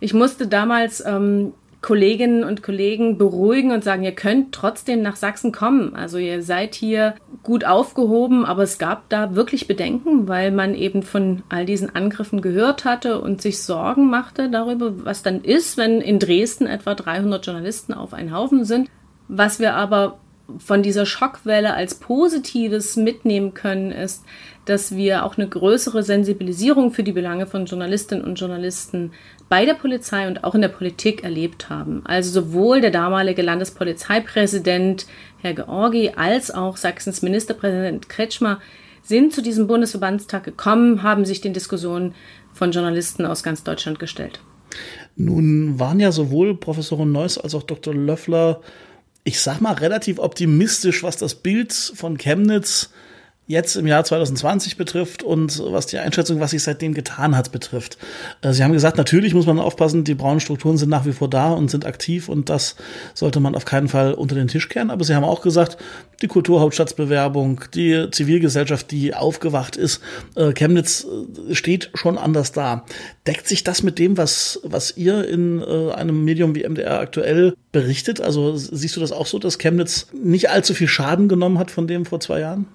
Ich 0.00 0.12
musste 0.12 0.48
damals 0.48 1.04
ähm, 1.06 1.52
Kolleginnen 1.82 2.44
und 2.44 2.62
Kollegen 2.62 3.16
beruhigen 3.16 3.72
und 3.72 3.82
sagen, 3.82 4.02
ihr 4.02 4.14
könnt 4.14 4.52
trotzdem 4.52 5.00
nach 5.00 5.16
Sachsen 5.16 5.50
kommen. 5.50 5.94
Also 5.94 6.18
ihr 6.18 6.42
seid 6.42 6.74
hier 6.74 7.14
gut 7.42 7.64
aufgehoben, 7.64 8.44
aber 8.44 8.62
es 8.62 8.78
gab 8.78 9.08
da 9.08 9.34
wirklich 9.34 9.66
Bedenken, 9.66 10.28
weil 10.28 10.50
man 10.50 10.74
eben 10.74 11.02
von 11.02 11.42
all 11.48 11.64
diesen 11.64 11.94
Angriffen 11.94 12.42
gehört 12.42 12.84
hatte 12.84 13.20
und 13.20 13.40
sich 13.40 13.62
Sorgen 13.62 14.10
machte 14.10 14.50
darüber, 14.50 15.04
was 15.04 15.22
dann 15.22 15.42
ist, 15.42 15.78
wenn 15.78 16.00
in 16.02 16.18
Dresden 16.18 16.66
etwa 16.66 16.94
300 16.94 17.44
Journalisten 17.46 17.94
auf 17.94 18.12
einen 18.12 18.34
Haufen 18.34 18.64
sind. 18.64 18.90
Was 19.28 19.58
wir 19.58 19.74
aber 19.74 20.18
von 20.58 20.82
dieser 20.82 21.06
Schockwelle 21.06 21.74
als 21.74 21.94
Positives 21.94 22.96
mitnehmen 22.96 23.54
können, 23.54 23.92
ist, 23.92 24.24
dass 24.64 24.94
wir 24.94 25.24
auch 25.24 25.36
eine 25.36 25.48
größere 25.48 26.02
Sensibilisierung 26.02 26.92
für 26.92 27.02
die 27.02 27.12
Belange 27.12 27.46
von 27.46 27.66
Journalistinnen 27.66 28.24
und 28.24 28.38
Journalisten 28.38 29.12
bei 29.48 29.64
der 29.64 29.74
Polizei 29.74 30.28
und 30.28 30.44
auch 30.44 30.54
in 30.54 30.60
der 30.60 30.68
Politik 30.68 31.24
erlebt 31.24 31.70
haben. 31.70 32.02
Also 32.04 32.30
sowohl 32.30 32.80
der 32.80 32.90
damalige 32.90 33.42
Landespolizeipräsident 33.42 35.06
Herr 35.38 35.54
Georgi 35.54 36.12
als 36.14 36.50
auch 36.50 36.76
Sachsens 36.76 37.22
Ministerpräsident 37.22 38.08
Kretschmer 38.08 38.60
sind 39.02 39.32
zu 39.32 39.42
diesem 39.42 39.66
Bundesverbandstag 39.66 40.44
gekommen, 40.44 41.02
haben 41.02 41.24
sich 41.24 41.40
den 41.40 41.52
Diskussionen 41.52 42.14
von 42.52 42.70
Journalisten 42.70 43.26
aus 43.26 43.42
ganz 43.42 43.64
Deutschland 43.64 43.98
gestellt. 43.98 44.40
Nun 45.16 45.78
waren 45.78 46.00
ja 46.00 46.12
sowohl 46.12 46.56
Professorin 46.56 47.10
Neuss 47.10 47.38
als 47.38 47.54
auch 47.54 47.62
Dr. 47.62 47.94
Löffler, 47.94 48.60
ich 49.24 49.40
sag 49.40 49.60
mal, 49.60 49.74
relativ 49.74 50.18
optimistisch, 50.18 51.02
was 51.02 51.16
das 51.16 51.34
Bild 51.34 51.72
von 51.72 52.18
Chemnitz 52.18 52.90
jetzt 53.50 53.74
im 53.74 53.86
Jahr 53.88 54.04
2020 54.04 54.76
betrifft 54.76 55.24
und 55.24 55.60
was 55.72 55.86
die 55.86 55.98
Einschätzung, 55.98 56.38
was 56.38 56.52
sich 56.52 56.62
seitdem 56.62 56.94
getan 56.94 57.36
hat, 57.36 57.50
betrifft. 57.50 57.98
Äh, 58.42 58.52
Sie 58.52 58.62
haben 58.62 58.72
gesagt, 58.72 58.96
natürlich 58.96 59.34
muss 59.34 59.46
man 59.46 59.58
aufpassen, 59.58 60.04
die 60.04 60.14
braunen 60.14 60.38
Strukturen 60.38 60.76
sind 60.76 60.88
nach 60.88 61.04
wie 61.04 61.12
vor 61.12 61.28
da 61.28 61.50
und 61.50 61.68
sind 61.68 61.84
aktiv 61.84 62.28
und 62.28 62.48
das 62.48 62.76
sollte 63.12 63.40
man 63.40 63.56
auf 63.56 63.64
keinen 63.64 63.88
Fall 63.88 64.14
unter 64.14 64.36
den 64.36 64.46
Tisch 64.46 64.68
kehren. 64.68 64.90
Aber 64.90 65.02
Sie 65.04 65.16
haben 65.16 65.24
auch 65.24 65.42
gesagt, 65.42 65.78
die 66.22 66.28
Kulturhauptstadtbewerbung, 66.28 67.62
die 67.74 68.06
Zivilgesellschaft, 68.12 68.92
die 68.92 69.14
aufgewacht 69.14 69.74
ist, 69.74 70.00
äh, 70.36 70.52
Chemnitz 70.52 71.04
äh, 71.48 71.54
steht 71.54 71.90
schon 71.94 72.18
anders 72.18 72.52
da. 72.52 72.84
Deckt 73.26 73.48
sich 73.48 73.64
das 73.64 73.82
mit 73.82 73.98
dem, 73.98 74.16
was, 74.16 74.60
was 74.62 74.96
ihr 74.96 75.28
in 75.28 75.62
einem 75.62 76.24
Medium 76.24 76.54
wie 76.54 76.66
MDR 76.66 77.00
aktuell 77.00 77.54
berichtet? 77.72 78.20
Also 78.20 78.56
siehst 78.56 78.96
du 78.96 79.00
das 79.00 79.12
auch 79.12 79.26
so, 79.26 79.38
dass 79.38 79.58
Chemnitz 79.58 80.06
nicht 80.12 80.50
allzu 80.50 80.74
viel 80.74 80.88
Schaden 80.88 81.28
genommen 81.28 81.58
hat 81.58 81.70
von 81.70 81.86
dem 81.86 82.06
vor 82.06 82.20
zwei 82.20 82.40
Jahren? 82.40 82.66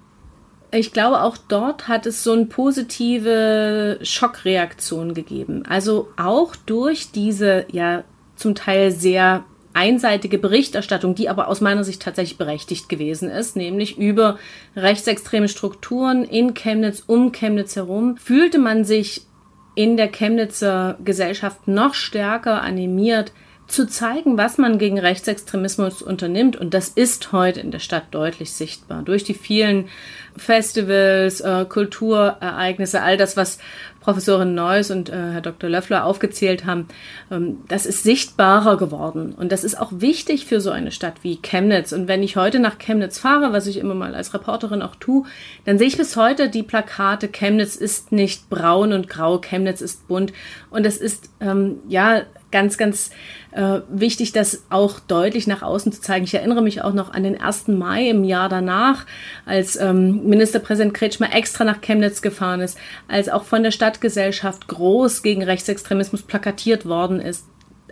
Ich 0.72 0.92
glaube, 0.92 1.22
auch 1.22 1.36
dort 1.36 1.88
hat 1.88 2.06
es 2.06 2.24
so 2.24 2.32
eine 2.32 2.46
positive 2.46 3.98
Schockreaktion 4.02 5.14
gegeben. 5.14 5.64
Also 5.68 6.08
auch 6.16 6.56
durch 6.56 7.10
diese 7.12 7.66
ja 7.70 8.04
zum 8.36 8.54
Teil 8.54 8.90
sehr 8.90 9.44
einseitige 9.72 10.38
Berichterstattung, 10.38 11.14
die 11.14 11.28
aber 11.28 11.48
aus 11.48 11.60
meiner 11.60 11.84
Sicht 11.84 12.00
tatsächlich 12.00 12.38
berechtigt 12.38 12.88
gewesen 12.88 13.30
ist, 13.30 13.56
nämlich 13.56 13.98
über 13.98 14.38
rechtsextreme 14.74 15.48
Strukturen 15.48 16.24
in 16.24 16.54
Chemnitz, 16.54 17.02
um 17.06 17.30
Chemnitz 17.30 17.76
herum, 17.76 18.16
fühlte 18.16 18.58
man 18.58 18.84
sich 18.84 19.26
in 19.74 19.98
der 19.98 20.08
Chemnitzer 20.08 20.96
Gesellschaft 21.04 21.68
noch 21.68 21.92
stärker 21.92 22.62
animiert, 22.62 23.32
zu 23.66 23.86
zeigen, 23.86 24.38
was 24.38 24.58
man 24.58 24.78
gegen 24.78 24.98
Rechtsextremismus 24.98 26.00
unternimmt. 26.00 26.56
Und 26.56 26.72
das 26.72 26.88
ist 26.88 27.32
heute 27.32 27.60
in 27.60 27.70
der 27.70 27.80
Stadt 27.80 28.04
deutlich 28.12 28.52
sichtbar. 28.52 29.02
Durch 29.02 29.24
die 29.24 29.34
vielen 29.34 29.88
Festivals, 30.36 31.40
äh, 31.40 31.64
Kulturereignisse, 31.68 33.02
all 33.02 33.16
das, 33.16 33.36
was 33.36 33.58
Professorin 34.00 34.54
Neuss 34.54 34.92
und 34.92 35.08
äh, 35.08 35.32
Herr 35.32 35.40
Dr. 35.40 35.68
Löffler 35.68 36.04
aufgezählt 36.04 36.64
haben, 36.64 36.86
ähm, 37.28 37.58
das 37.66 37.86
ist 37.86 38.04
sichtbarer 38.04 38.76
geworden. 38.76 39.34
Und 39.36 39.50
das 39.50 39.64
ist 39.64 39.80
auch 39.80 39.90
wichtig 39.96 40.46
für 40.46 40.60
so 40.60 40.70
eine 40.70 40.92
Stadt 40.92 41.14
wie 41.22 41.38
Chemnitz. 41.42 41.92
Und 41.92 42.06
wenn 42.06 42.22
ich 42.22 42.36
heute 42.36 42.60
nach 42.60 42.78
Chemnitz 42.78 43.18
fahre, 43.18 43.52
was 43.52 43.66
ich 43.66 43.78
immer 43.78 43.94
mal 43.94 44.14
als 44.14 44.32
Reporterin 44.32 44.82
auch 44.82 44.94
tue, 44.94 45.24
dann 45.64 45.78
sehe 45.78 45.88
ich 45.88 45.96
bis 45.96 46.16
heute 46.16 46.48
die 46.50 46.62
Plakate, 46.62 47.26
Chemnitz 47.26 47.74
ist 47.74 48.12
nicht 48.12 48.48
braun 48.48 48.92
und 48.92 49.08
grau, 49.08 49.38
Chemnitz 49.38 49.80
ist 49.80 50.06
bunt. 50.06 50.32
Und 50.70 50.86
das 50.86 50.98
ist, 50.98 51.30
ähm, 51.40 51.78
ja, 51.88 52.22
ganz, 52.52 52.78
ganz 52.78 53.10
äh, 53.56 53.80
wichtig, 53.88 54.32
das 54.32 54.64
auch 54.68 55.00
deutlich 55.00 55.46
nach 55.46 55.62
außen 55.62 55.90
zu 55.90 56.02
zeigen. 56.02 56.26
Ich 56.26 56.34
erinnere 56.34 56.60
mich 56.62 56.82
auch 56.82 56.92
noch 56.92 57.14
an 57.14 57.22
den 57.22 57.40
1. 57.40 57.68
Mai 57.68 58.10
im 58.10 58.22
Jahr 58.22 58.50
danach, 58.50 59.06
als 59.46 59.76
ähm, 59.76 60.26
Ministerpräsident 60.26 60.92
Kretschmer 60.92 61.34
extra 61.34 61.64
nach 61.64 61.80
Chemnitz 61.80 62.20
gefahren 62.20 62.60
ist, 62.60 62.76
als 63.08 63.30
auch 63.30 63.44
von 63.44 63.62
der 63.62 63.70
Stadtgesellschaft 63.70 64.68
groß 64.68 65.22
gegen 65.22 65.42
Rechtsextremismus 65.42 66.22
plakatiert 66.22 66.84
worden 66.84 67.18
ist. 67.18 67.46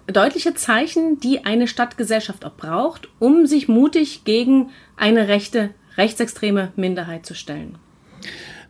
Deutliche 0.07 0.53
Zeichen, 0.53 1.19
die 1.19 1.47
eine 1.47 1.67
Stadtgesellschaft 1.67 2.45
auch 2.45 2.57
braucht, 2.57 3.09
um 3.19 3.47
sich 3.47 3.67
mutig 3.67 4.25
gegen 4.25 4.69
eine 4.97 5.29
rechte, 5.29 5.71
rechtsextreme 5.97 6.73
Minderheit 6.77 7.25
zu 7.25 7.35
stellen. 7.35 7.79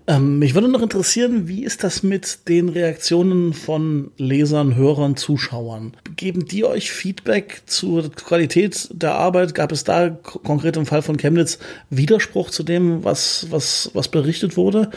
Ähm, 0.07 0.38
mich 0.38 0.55
würde 0.55 0.69
noch 0.69 0.83
interessieren, 0.83 1.49
wie 1.49 1.64
ist 1.64 1.83
das 1.83 2.03
mit 2.03 2.47
den 2.49 2.69
Reaktionen 2.69 3.55
von 3.55 4.11
Lesern, 4.19 4.77
Hörern, 4.77 5.17
Zuschauern? 5.17 5.97
Geben 6.17 6.45
die 6.45 6.67
euch 6.67 6.93
Feedback 6.93 7.62
zur 7.64 8.11
Qualität 8.12 8.88
der 8.93 9.14
Arbeit? 9.14 9.55
Gab 9.55 9.73
es 9.73 9.83
da 9.83 10.11
konkret 10.11 10.77
im 10.77 10.85
Fall 10.85 11.01
von 11.01 11.17
Chemnitz 11.17 11.59
Widerspruch 11.88 12.51
zu 12.51 12.64
dem, 12.64 13.03
was, 13.03 13.47
was, 13.51 13.90
was 13.95 14.09
berichtet 14.09 14.59
wurde? 14.59 14.90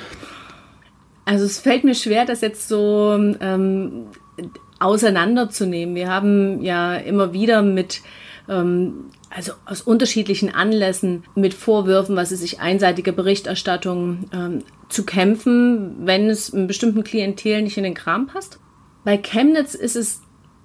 Also 1.23 1.45
es 1.45 1.59
fällt 1.59 1.85
mir 1.85 1.95
schwer, 1.95 2.25
das 2.25 2.41
jetzt 2.41 2.67
so 2.67 3.17
ähm, 3.39 4.07
auseinanderzunehmen. 4.79 5.95
Wir 5.95 6.09
haben 6.09 6.61
ja 6.61 6.95
immer 6.95 7.31
wieder 7.31 7.61
mit 7.61 8.01
ähm, 8.49 9.05
also 9.29 9.53
aus 9.65 9.81
unterschiedlichen 9.81 10.53
Anlässen 10.53 11.23
mit 11.35 11.53
Vorwürfen, 11.53 12.15
was 12.15 12.31
es 12.31 12.39
sich 12.39 12.59
einseitige 12.59 13.13
Berichterstattung 13.13 14.29
ähm, 14.33 14.63
zu 14.89 15.05
kämpfen, 15.05 16.05
wenn 16.05 16.29
es 16.29 16.53
einem 16.53 16.67
bestimmten 16.67 17.03
Klientel 17.03 17.61
nicht 17.61 17.77
in 17.77 17.83
den 17.83 17.93
Kram 17.93 18.27
passt. 18.27 18.59
Bei 19.03 19.17
Chemnitz 19.17 19.73
ist 19.73 19.95
es 19.95 20.21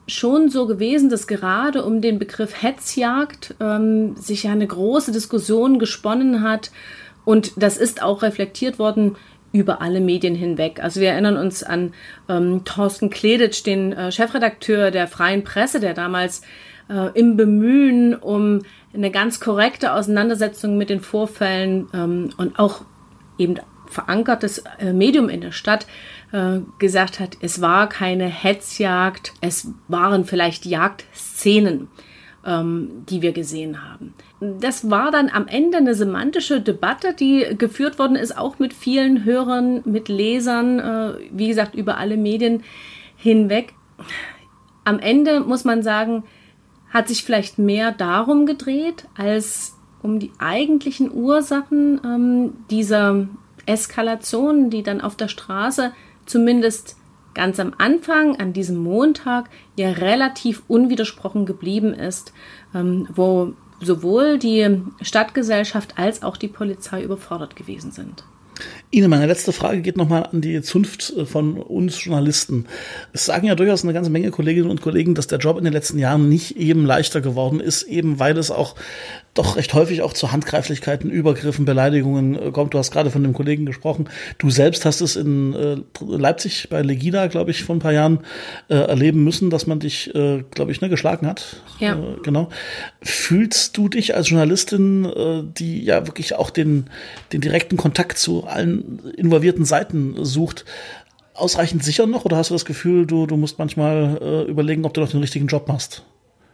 schon 0.09 0.49
so 0.49 0.67
gewesen, 0.67 1.11
dass 1.11 1.27
gerade 1.27 1.85
um 1.85 2.01
den 2.01 2.19
Begriff 2.19 2.63
Hetzjagd 2.63 3.55
ähm, 3.61 4.17
sich 4.17 4.45
ja 4.45 4.53
eine 4.53 4.67
große 4.67 5.13
Diskussion 5.13 5.79
gesponnen 5.79 6.43
hat 6.43 6.71
und 7.25 7.53
das 7.57 7.79
ist 7.79 8.03
auch 8.03 8.23
reflektiert 8.23 8.79
worden 8.79 9.17
über 9.53 9.83
alle 9.83 10.01
Medien 10.01 10.35
hinweg. 10.35 10.83
Also 10.83 11.01
wir 11.01 11.11
erinnern 11.11 11.37
uns 11.37 11.63
an 11.63 11.93
ähm, 12.29 12.63
Thorsten 12.65 13.11
Kleditsch, 13.11 13.65
den 13.65 13.93
äh, 13.93 14.11
Chefredakteur 14.11 14.91
der 14.91 15.07
Freien 15.09 15.45
Presse, 15.45 15.79
der 15.79 15.95
damals 15.95 16.43
äh, 16.93 17.19
im 17.19 17.37
Bemühen 17.37 18.15
um 18.15 18.61
eine 18.95 19.11
ganz 19.11 19.41
korrekte 19.41 19.95
Auseinandersetzung 19.95 20.77
mit 20.77 20.91
den 20.91 21.01
Vorfällen 21.01 21.89
ähm, 21.95 22.31
und 22.37 22.59
auch 22.59 22.83
eben 23.39 23.57
verankertes 23.87 24.65
äh, 24.79 24.93
Medium 24.93 25.29
in 25.29 25.41
der 25.41 25.53
Stadt 25.53 25.87
äh, 26.33 26.61
gesagt 26.79 27.21
hat, 27.21 27.37
es 27.41 27.61
war 27.61 27.89
keine 27.89 28.27
Hetzjagd, 28.27 29.35
es 29.41 29.71
waren 29.89 30.25
vielleicht 30.25 30.67
Jagdszenen, 30.67 31.89
ähm, 32.45 33.05
die 33.09 33.23
wir 33.23 33.33
gesehen 33.33 33.83
haben. 33.83 34.15
Das 34.41 34.91
war 34.91 35.11
dann 35.11 35.29
am 35.29 35.47
Ende 35.47 35.79
eine 35.79 35.95
semantische 35.95 36.61
Debatte, 36.61 37.15
die 37.15 37.47
geführt 37.57 37.99
worden 37.99 38.17
ist, 38.17 38.37
auch 38.37 38.59
mit 38.59 38.73
vielen 38.73 39.25
Hörern, 39.25 39.83
mit 39.85 40.09
Lesern, 40.09 40.79
äh, 40.79 41.15
wie 41.31 41.49
gesagt, 41.49 41.75
über 41.75 41.99
alle 41.99 42.17
Medien 42.17 42.63
hinweg. 43.17 43.75
Am 44.85 44.99
Ende 44.99 45.41
muss 45.41 45.65
man 45.65 45.83
sagen, 45.83 46.25
hat 46.93 47.09
sich 47.09 47.25
vielleicht 47.25 47.59
mehr 47.59 47.93
darum 47.93 48.47
gedreht, 48.47 49.07
als 49.17 49.77
um 50.03 50.19
die 50.19 50.33
eigentlichen 50.39 51.13
Ursachen 51.13 52.01
ähm, 52.05 52.53
dieser 52.71 53.29
Eskalation, 53.67 54.71
die 54.71 54.83
dann 54.83 55.01
auf 55.01 55.17
der 55.17 55.29
Straße 55.29 55.93
zumindest 56.27 56.97
ganz 57.35 57.59
am 57.61 57.73
Anfang, 57.79 58.37
an 58.39 58.53
diesem 58.53 58.77
Montag, 58.77 59.49
ja 59.77 59.91
relativ 59.91 60.63
unwidersprochen 60.69 61.47
geblieben 61.47 61.95
ist, 61.95 62.33
ähm, 62.75 63.09
wo 63.15 63.55
sowohl 63.81 64.39
die 64.39 64.83
Stadtgesellschaft 65.01 65.99
als 65.99 66.23
auch 66.23 66.37
die 66.37 66.49
Polizei 66.49 67.03
überfordert 67.03 67.57
gewesen 67.57 67.91
sind. 67.91 68.25
Ihnen, 68.95 69.09
meine 69.09 69.25
letzte 69.25 69.53
Frage 69.53 69.81
geht 69.81 69.97
nochmal 69.97 70.25
an 70.31 70.43
die 70.43 70.61
Zunft 70.61 71.15
äh, 71.17 71.25
von 71.25 71.57
uns 71.57 72.05
Journalisten. 72.05 72.67
Es 73.15 73.25
sagen 73.25 73.47
ja 73.47 73.55
durchaus 73.55 73.85
eine 73.85 73.95
ganze 73.95 74.11
Menge 74.11 74.31
Kolleginnen 74.31 74.69
und 74.69 74.83
Kollegen, 74.83 75.15
dass 75.15 75.27
der 75.27 75.39
Job 75.39 75.57
in 75.57 75.65
den 75.65 75.73
letzten 75.73 75.99
Jahren 75.99 76.29
nicht 76.29 76.59
eben 76.59 76.85
leichter 76.85 77.23
geworden 77.23 77.59
ist, 77.59 77.85
eben 77.85 78.19
weil 78.19 78.37
es 78.37 78.51
auch 78.51 78.75
doch 79.33 79.57
recht 79.57 79.73
häufig 79.73 80.03
auch 80.03 80.13
zu 80.13 80.31
Handgreiflichkeiten, 80.31 81.11
Übergriffen, 81.11 81.65
Beleidigungen 81.65 82.35
äh, 82.35 82.51
kommt. 82.51 82.75
Du 82.75 82.79
hast 82.79 82.91
gerade 82.91 83.11
von 83.11 83.23
dem 83.23 83.33
Kollegen 83.33 83.65
gesprochen. 83.65 84.11
Du 84.37 84.51
selbst 84.51 84.85
hast 84.85 85.01
es 85.01 85.17
in 85.17 85.55
äh, 85.55 85.77
Leipzig 86.05 86.69
bei 86.69 86.83
Legida, 86.83 87.29
glaube 87.29 87.51
ich, 87.51 87.65
vor 87.65 87.75
ein 87.75 87.79
paar 87.79 87.95
Jahren 87.95 88.21
erleben 88.69 89.25
müssen, 89.25 89.51
dass 89.51 89.67
man 89.67 89.81
dich, 89.81 90.11
glaube 90.13 90.73
ich, 90.73 90.81
ne, 90.81 90.89
geschlagen 90.89 91.27
hat. 91.27 91.63
Ja. 91.79 91.97
Genau. 92.23 92.49
Fühlst 93.01 93.77
du 93.77 93.89
dich 93.89 94.15
als 94.15 94.31
Journalistin, 94.31 95.11
die 95.59 95.83
ja 95.83 96.07
wirklich 96.07 96.35
auch 96.35 96.51
den, 96.51 96.87
den 97.33 97.41
direkten 97.41 97.77
Kontakt 97.77 98.19
zu 98.19 98.45
allen 98.45 98.82
involvierten 99.17 99.65
Seiten 99.65 100.25
sucht, 100.25 100.65
ausreichend 101.35 101.83
sicher 101.85 102.07
noch 102.07 102.25
oder 102.25 102.37
hast 102.37 102.51
du 102.51 102.55
das 102.55 102.65
Gefühl, 102.65 103.07
du, 103.07 103.27
du 103.27 103.37
musst 103.37 103.59
manchmal 103.59 104.19
äh, 104.21 104.51
überlegen, 104.51 104.85
ob 104.85 104.95
du 104.95 105.01
noch 105.01 105.11
den 105.11 105.21
richtigen 105.21 105.47
Job 105.47 105.69
machst? 105.69 106.05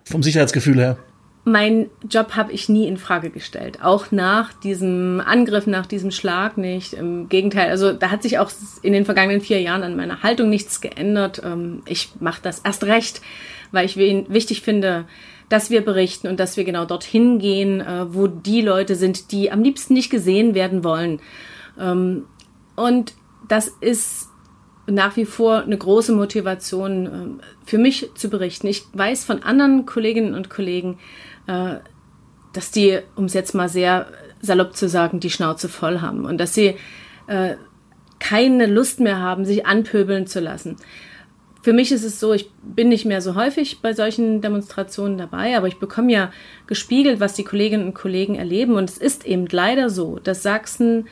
Vom 0.04 0.22
Sicherheitsgefühl 0.22 0.78
her. 0.78 0.98
Mein 1.44 1.88
Job 2.08 2.36
habe 2.36 2.52
ich 2.52 2.68
nie 2.68 2.86
in 2.86 2.98
Frage 2.98 3.30
gestellt. 3.30 3.78
Auch 3.82 4.10
nach 4.10 4.52
diesem 4.52 5.22
Angriff, 5.24 5.66
nach 5.66 5.86
diesem 5.86 6.10
Schlag 6.10 6.58
nicht. 6.58 6.92
Im 6.92 7.28
Gegenteil, 7.28 7.70
also 7.70 7.92
da 7.92 8.10
hat 8.10 8.22
sich 8.22 8.38
auch 8.38 8.50
in 8.82 8.92
den 8.92 9.06
vergangenen 9.06 9.40
vier 9.40 9.60
Jahren 9.60 9.82
an 9.82 9.96
meiner 9.96 10.22
Haltung 10.22 10.50
nichts 10.50 10.80
geändert. 10.80 11.40
Ähm, 11.42 11.82
ich 11.86 12.10
mache 12.20 12.40
das 12.42 12.60
erst 12.60 12.84
recht, 12.84 13.22
weil 13.72 13.86
ich 13.86 13.96
wichtig 13.96 14.60
finde, 14.60 15.06
dass 15.48 15.70
wir 15.70 15.80
berichten 15.80 16.28
und 16.28 16.38
dass 16.38 16.56
wir 16.56 16.64
genau 16.64 16.84
dorthin 16.84 17.38
gehen, 17.38 17.80
äh, 17.80 18.12
wo 18.12 18.26
die 18.26 18.60
Leute 18.60 18.94
sind, 18.94 19.32
die 19.32 19.50
am 19.50 19.62
liebsten 19.62 19.94
nicht 19.94 20.10
gesehen 20.10 20.54
werden 20.54 20.84
wollen. 20.84 21.20
Ähm, 21.78 22.24
und 22.76 23.14
das 23.48 23.68
ist 23.80 24.28
nach 24.86 25.16
wie 25.16 25.26
vor 25.26 25.62
eine 25.62 25.76
große 25.76 26.12
Motivation 26.12 27.06
ähm, 27.06 27.40
für 27.64 27.78
mich 27.78 28.10
zu 28.14 28.30
berichten. 28.30 28.66
Ich 28.66 28.84
weiß 28.92 29.24
von 29.24 29.42
anderen 29.42 29.86
Kolleginnen 29.86 30.34
und 30.34 30.50
Kollegen, 30.50 30.98
äh, 31.46 31.76
dass 32.52 32.70
die, 32.70 32.98
um 33.14 33.26
es 33.26 33.34
jetzt 33.34 33.54
mal 33.54 33.68
sehr 33.68 34.06
salopp 34.40 34.76
zu 34.76 34.88
sagen, 34.88 35.20
die 35.20 35.30
Schnauze 35.30 35.68
voll 35.68 36.00
haben 36.00 36.24
und 36.24 36.38
dass 36.38 36.54
sie 36.54 36.76
äh, 37.26 37.56
keine 38.18 38.66
Lust 38.66 39.00
mehr 39.00 39.18
haben, 39.18 39.44
sich 39.44 39.66
anpöbeln 39.66 40.26
zu 40.26 40.40
lassen. 40.40 40.76
Für 41.62 41.72
mich 41.72 41.92
ist 41.92 42.04
es 42.04 42.18
so, 42.18 42.32
ich 42.32 42.50
bin 42.62 42.88
nicht 42.88 43.04
mehr 43.04 43.20
so 43.20 43.34
häufig 43.34 43.80
bei 43.82 43.92
solchen 43.92 44.40
Demonstrationen 44.40 45.18
dabei, 45.18 45.56
aber 45.56 45.66
ich 45.66 45.78
bekomme 45.78 46.12
ja 46.12 46.32
gespiegelt, 46.66 47.20
was 47.20 47.34
die 47.34 47.44
Kolleginnen 47.44 47.86
und 47.86 47.94
Kollegen 47.94 48.36
erleben. 48.36 48.74
Und 48.74 48.88
es 48.88 48.96
ist 48.96 49.26
eben 49.26 49.46
leider 49.50 49.90
so, 49.90 50.18
dass 50.18 50.42
Sachsen 50.42 51.08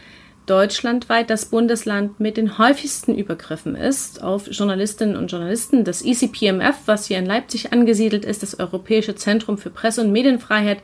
deutschlandweit 0.46 1.28
das 1.28 1.46
Bundesland 1.46 2.20
mit 2.20 2.36
den 2.36 2.58
häufigsten 2.58 3.14
Übergriffen 3.14 3.74
ist 3.74 4.22
auf 4.22 4.48
Journalistinnen 4.50 5.16
und 5.16 5.30
Journalisten. 5.30 5.84
Das 5.84 6.02
ECPMF, 6.02 6.76
was 6.86 7.06
hier 7.06 7.18
in 7.18 7.26
Leipzig 7.26 7.72
angesiedelt 7.72 8.24
ist, 8.24 8.42
das 8.42 8.58
Europäische 8.58 9.16
Zentrum 9.16 9.58
für 9.58 9.70
Presse- 9.70 10.02
und 10.02 10.12
Medienfreiheit, 10.12 10.78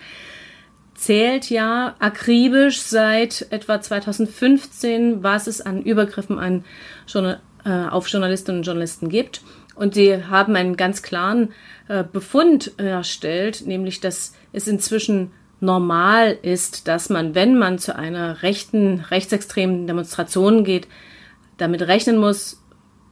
zählt 0.94 1.48
ja 1.48 1.94
akribisch 1.98 2.80
seit 2.82 3.46
etwa 3.50 3.80
2015, 3.80 5.22
was 5.22 5.46
es 5.46 5.60
an 5.60 5.82
Übergriffen 5.82 6.38
an, 6.38 6.64
äh, 7.14 7.70
auf 7.70 8.08
Journalistinnen 8.08 8.60
und 8.60 8.66
Journalisten 8.66 9.08
gibt. 9.08 9.42
Und 9.74 9.94
sie 9.94 10.24
haben 10.24 10.54
einen 10.54 10.76
ganz 10.76 11.02
klaren 11.02 11.52
äh, 11.88 12.04
Befund 12.04 12.78
erstellt, 12.78 13.66
nämlich 13.66 14.00
dass 14.00 14.34
es 14.52 14.68
inzwischen 14.68 15.30
normal 15.62 16.36
ist, 16.42 16.88
dass 16.88 17.08
man, 17.08 17.34
wenn 17.34 17.56
man 17.56 17.78
zu 17.78 17.96
einer 17.96 18.42
rechten, 18.42 19.00
rechtsextremen 19.10 19.86
Demonstration 19.86 20.64
geht, 20.64 20.88
damit 21.56 21.82
rechnen 21.82 22.18
muss, 22.18 22.60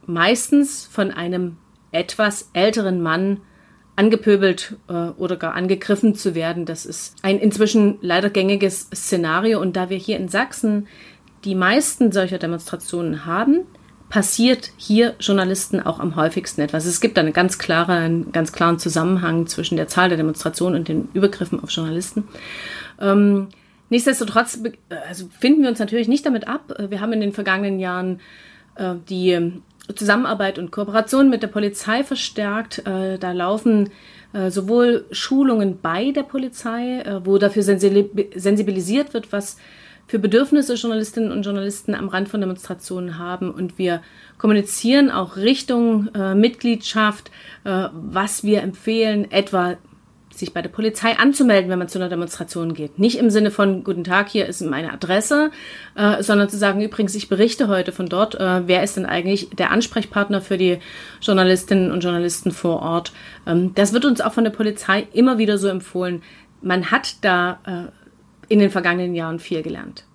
meistens 0.05 0.85
von 0.85 1.11
einem 1.11 1.57
etwas 1.91 2.49
älteren 2.53 3.01
Mann 3.01 3.39
angepöbelt 3.95 4.75
äh, 4.89 4.93
oder 4.93 5.37
gar 5.37 5.53
angegriffen 5.53 6.13
zu 6.15 6.35
werden. 6.35 6.65
Das 6.65 6.85
ist 6.85 7.15
ein 7.21 7.39
inzwischen 7.39 7.97
leider 8.01 8.29
gängiges 8.29 8.89
Szenario. 8.93 9.61
Und 9.61 9.75
da 9.77 9.89
wir 9.89 9.97
hier 9.97 10.17
in 10.17 10.27
Sachsen 10.27 10.87
die 11.45 11.55
meisten 11.55 12.11
solcher 12.11 12.37
Demonstrationen 12.37 13.25
haben, 13.25 13.61
passiert 14.11 14.71
hier 14.75 15.15
Journalisten 15.19 15.79
auch 15.79 15.99
am 15.99 16.17
häufigsten 16.17 16.59
etwas. 16.61 16.85
Es 16.85 16.99
gibt 16.99 17.17
einen 17.17 17.31
ganz, 17.31 17.57
klare, 17.57 17.93
einen 17.93 18.33
ganz 18.33 18.51
klaren 18.51 18.77
Zusammenhang 18.77 19.47
zwischen 19.47 19.77
der 19.77 19.87
Zahl 19.87 20.09
der 20.09 20.17
Demonstrationen 20.17 20.81
und 20.81 20.87
den 20.89 21.07
Übergriffen 21.13 21.63
auf 21.63 21.71
Journalisten. 21.71 22.27
Ähm, 22.99 23.47
nichtsdestotrotz 23.89 24.59
also 25.07 25.29
finden 25.39 25.63
wir 25.63 25.69
uns 25.69 25.79
natürlich 25.79 26.09
nicht 26.09 26.25
damit 26.25 26.45
ab. 26.45 26.75
Wir 26.89 26.99
haben 26.99 27.13
in 27.13 27.21
den 27.21 27.31
vergangenen 27.31 27.79
Jahren 27.79 28.19
äh, 28.75 28.95
die 29.09 29.53
Zusammenarbeit 29.95 30.59
und 30.59 30.71
Kooperation 30.71 31.29
mit 31.29 31.41
der 31.41 31.47
Polizei 31.47 32.03
verstärkt. 32.03 32.85
Äh, 32.85 33.17
da 33.17 33.31
laufen 33.31 33.91
äh, 34.33 34.51
sowohl 34.51 35.05
Schulungen 35.11 35.79
bei 35.81 36.11
der 36.11 36.23
Polizei, 36.23 36.99
äh, 36.99 37.25
wo 37.25 37.37
dafür 37.37 37.63
sensibilisiert 37.63 39.13
wird, 39.13 39.31
was 39.31 39.55
für 40.11 40.19
Bedürfnisse 40.19 40.73
Journalistinnen 40.73 41.31
und 41.31 41.43
Journalisten 41.43 41.95
am 41.95 42.09
Rand 42.09 42.27
von 42.27 42.41
Demonstrationen 42.41 43.17
haben. 43.17 43.49
Und 43.49 43.77
wir 43.77 44.01
kommunizieren 44.37 45.09
auch 45.09 45.37
Richtung 45.37 46.09
äh, 46.13 46.35
Mitgliedschaft, 46.35 47.31
äh, 47.63 47.87
was 47.93 48.43
wir 48.43 48.61
empfehlen, 48.61 49.31
etwa 49.31 49.77
sich 50.33 50.53
bei 50.53 50.61
der 50.61 50.67
Polizei 50.67 51.17
anzumelden, 51.17 51.71
wenn 51.71 51.79
man 51.79 51.87
zu 51.87 51.97
einer 51.97 52.09
Demonstration 52.09 52.73
geht. 52.73 52.99
Nicht 52.99 53.19
im 53.19 53.29
Sinne 53.29 53.51
von, 53.51 53.85
guten 53.85 54.03
Tag, 54.03 54.27
hier 54.27 54.47
ist 54.47 54.59
meine 54.59 54.91
Adresse, 54.91 55.49
äh, 55.95 56.21
sondern 56.21 56.49
zu 56.49 56.57
sagen, 56.57 56.81
übrigens, 56.81 57.15
ich 57.15 57.29
berichte 57.29 57.69
heute 57.69 57.93
von 57.93 58.07
dort, 58.07 58.35
äh, 58.35 58.67
wer 58.67 58.83
ist 58.83 58.97
denn 58.97 59.05
eigentlich 59.05 59.51
der 59.51 59.71
Ansprechpartner 59.71 60.41
für 60.41 60.57
die 60.57 60.79
Journalistinnen 61.21 61.89
und 61.89 62.03
Journalisten 62.03 62.51
vor 62.51 62.81
Ort. 62.81 63.13
Ähm, 63.47 63.73
das 63.75 63.93
wird 63.93 64.03
uns 64.03 64.19
auch 64.19 64.33
von 64.33 64.43
der 64.43 64.51
Polizei 64.51 65.07
immer 65.13 65.37
wieder 65.37 65.57
so 65.57 65.69
empfohlen. 65.69 66.21
Man 66.61 66.91
hat 66.91 67.15
da 67.21 67.59
äh, 67.65 68.00
in 68.51 68.59
den 68.59 68.69
vergangenen 68.69 69.15
Jahren 69.15 69.39
viel 69.39 69.63
gelernt. 69.63 70.05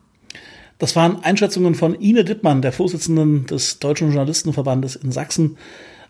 Das 0.79 0.95
waren 0.95 1.23
Einschätzungen 1.23 1.75
von 1.75 1.95
Ine 1.95 2.23
Dittmann, 2.23 2.61
der 2.61 2.73
Vorsitzenden 2.73 3.47
des 3.47 3.79
Deutschen 3.79 4.09
Journalistenverbandes 4.09 4.95
in 4.95 5.11
Sachsen, 5.11 5.57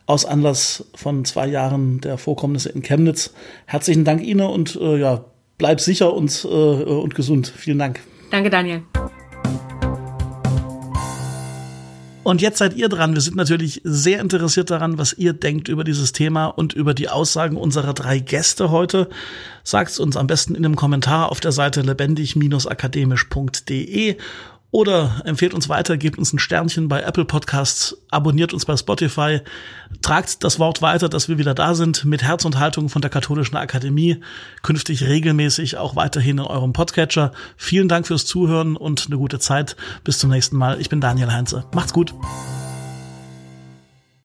aus 0.06 0.24
Anlass 0.24 0.84
von 0.94 1.24
zwei 1.24 1.46
Jahren 1.46 2.00
der 2.00 2.18
Vorkommnisse 2.18 2.70
in 2.70 2.82
Chemnitz. 2.82 3.32
Herzlichen 3.66 4.04
Dank, 4.04 4.22
Ine, 4.22 4.48
und 4.48 4.76
äh, 4.76 4.98
ja, 4.98 5.24
bleib 5.58 5.80
sicher 5.80 6.12
und, 6.14 6.44
äh, 6.44 6.48
und 6.48 7.14
gesund. 7.14 7.52
Vielen 7.56 7.78
Dank. 7.78 8.00
Danke, 8.30 8.50
Daniel. 8.50 8.82
Und 12.26 12.42
jetzt 12.42 12.58
seid 12.58 12.74
ihr 12.74 12.88
dran. 12.88 13.14
Wir 13.14 13.20
sind 13.20 13.36
natürlich 13.36 13.80
sehr 13.84 14.18
interessiert 14.18 14.70
daran, 14.70 14.98
was 14.98 15.12
ihr 15.12 15.32
denkt 15.32 15.68
über 15.68 15.84
dieses 15.84 16.10
Thema 16.10 16.46
und 16.46 16.72
über 16.72 16.92
die 16.92 17.08
Aussagen 17.08 17.56
unserer 17.56 17.94
drei 17.94 18.18
Gäste 18.18 18.72
heute. 18.72 19.08
Sagt 19.62 20.00
uns 20.00 20.16
am 20.16 20.26
besten 20.26 20.56
in 20.56 20.64
einem 20.64 20.74
Kommentar 20.74 21.30
auf 21.30 21.38
der 21.38 21.52
Seite 21.52 21.82
lebendig-akademisch.de 21.82 24.16
oder 24.70 25.22
empfehlt 25.24 25.54
uns 25.54 25.68
weiter, 25.68 25.96
gebt 25.96 26.18
uns 26.18 26.32
ein 26.32 26.38
Sternchen 26.38 26.88
bei 26.88 27.02
Apple 27.02 27.24
Podcasts, 27.24 27.96
abonniert 28.10 28.52
uns 28.52 28.64
bei 28.64 28.76
Spotify, 28.76 29.40
tragt 30.02 30.44
das 30.44 30.58
Wort 30.58 30.82
weiter, 30.82 31.08
dass 31.08 31.28
wir 31.28 31.38
wieder 31.38 31.54
da 31.54 31.74
sind 31.74 32.04
mit 32.04 32.22
Herz 32.22 32.44
und 32.44 32.58
Haltung 32.58 32.88
von 32.88 33.02
der 33.02 33.10
Katholischen 33.10 33.56
Akademie, 33.56 34.20
künftig 34.62 35.04
regelmäßig 35.04 35.76
auch 35.76 35.96
weiterhin 35.96 36.38
in 36.38 36.44
eurem 36.44 36.72
Podcatcher. 36.72 37.32
Vielen 37.56 37.88
Dank 37.88 38.06
fürs 38.06 38.26
Zuhören 38.26 38.76
und 38.76 39.06
eine 39.06 39.16
gute 39.16 39.38
Zeit. 39.38 39.76
Bis 40.04 40.18
zum 40.18 40.30
nächsten 40.30 40.56
Mal. 40.56 40.80
Ich 40.80 40.88
bin 40.88 41.00
Daniel 41.00 41.32
Heinze. 41.32 41.64
Macht's 41.72 41.92
gut. 41.92 42.12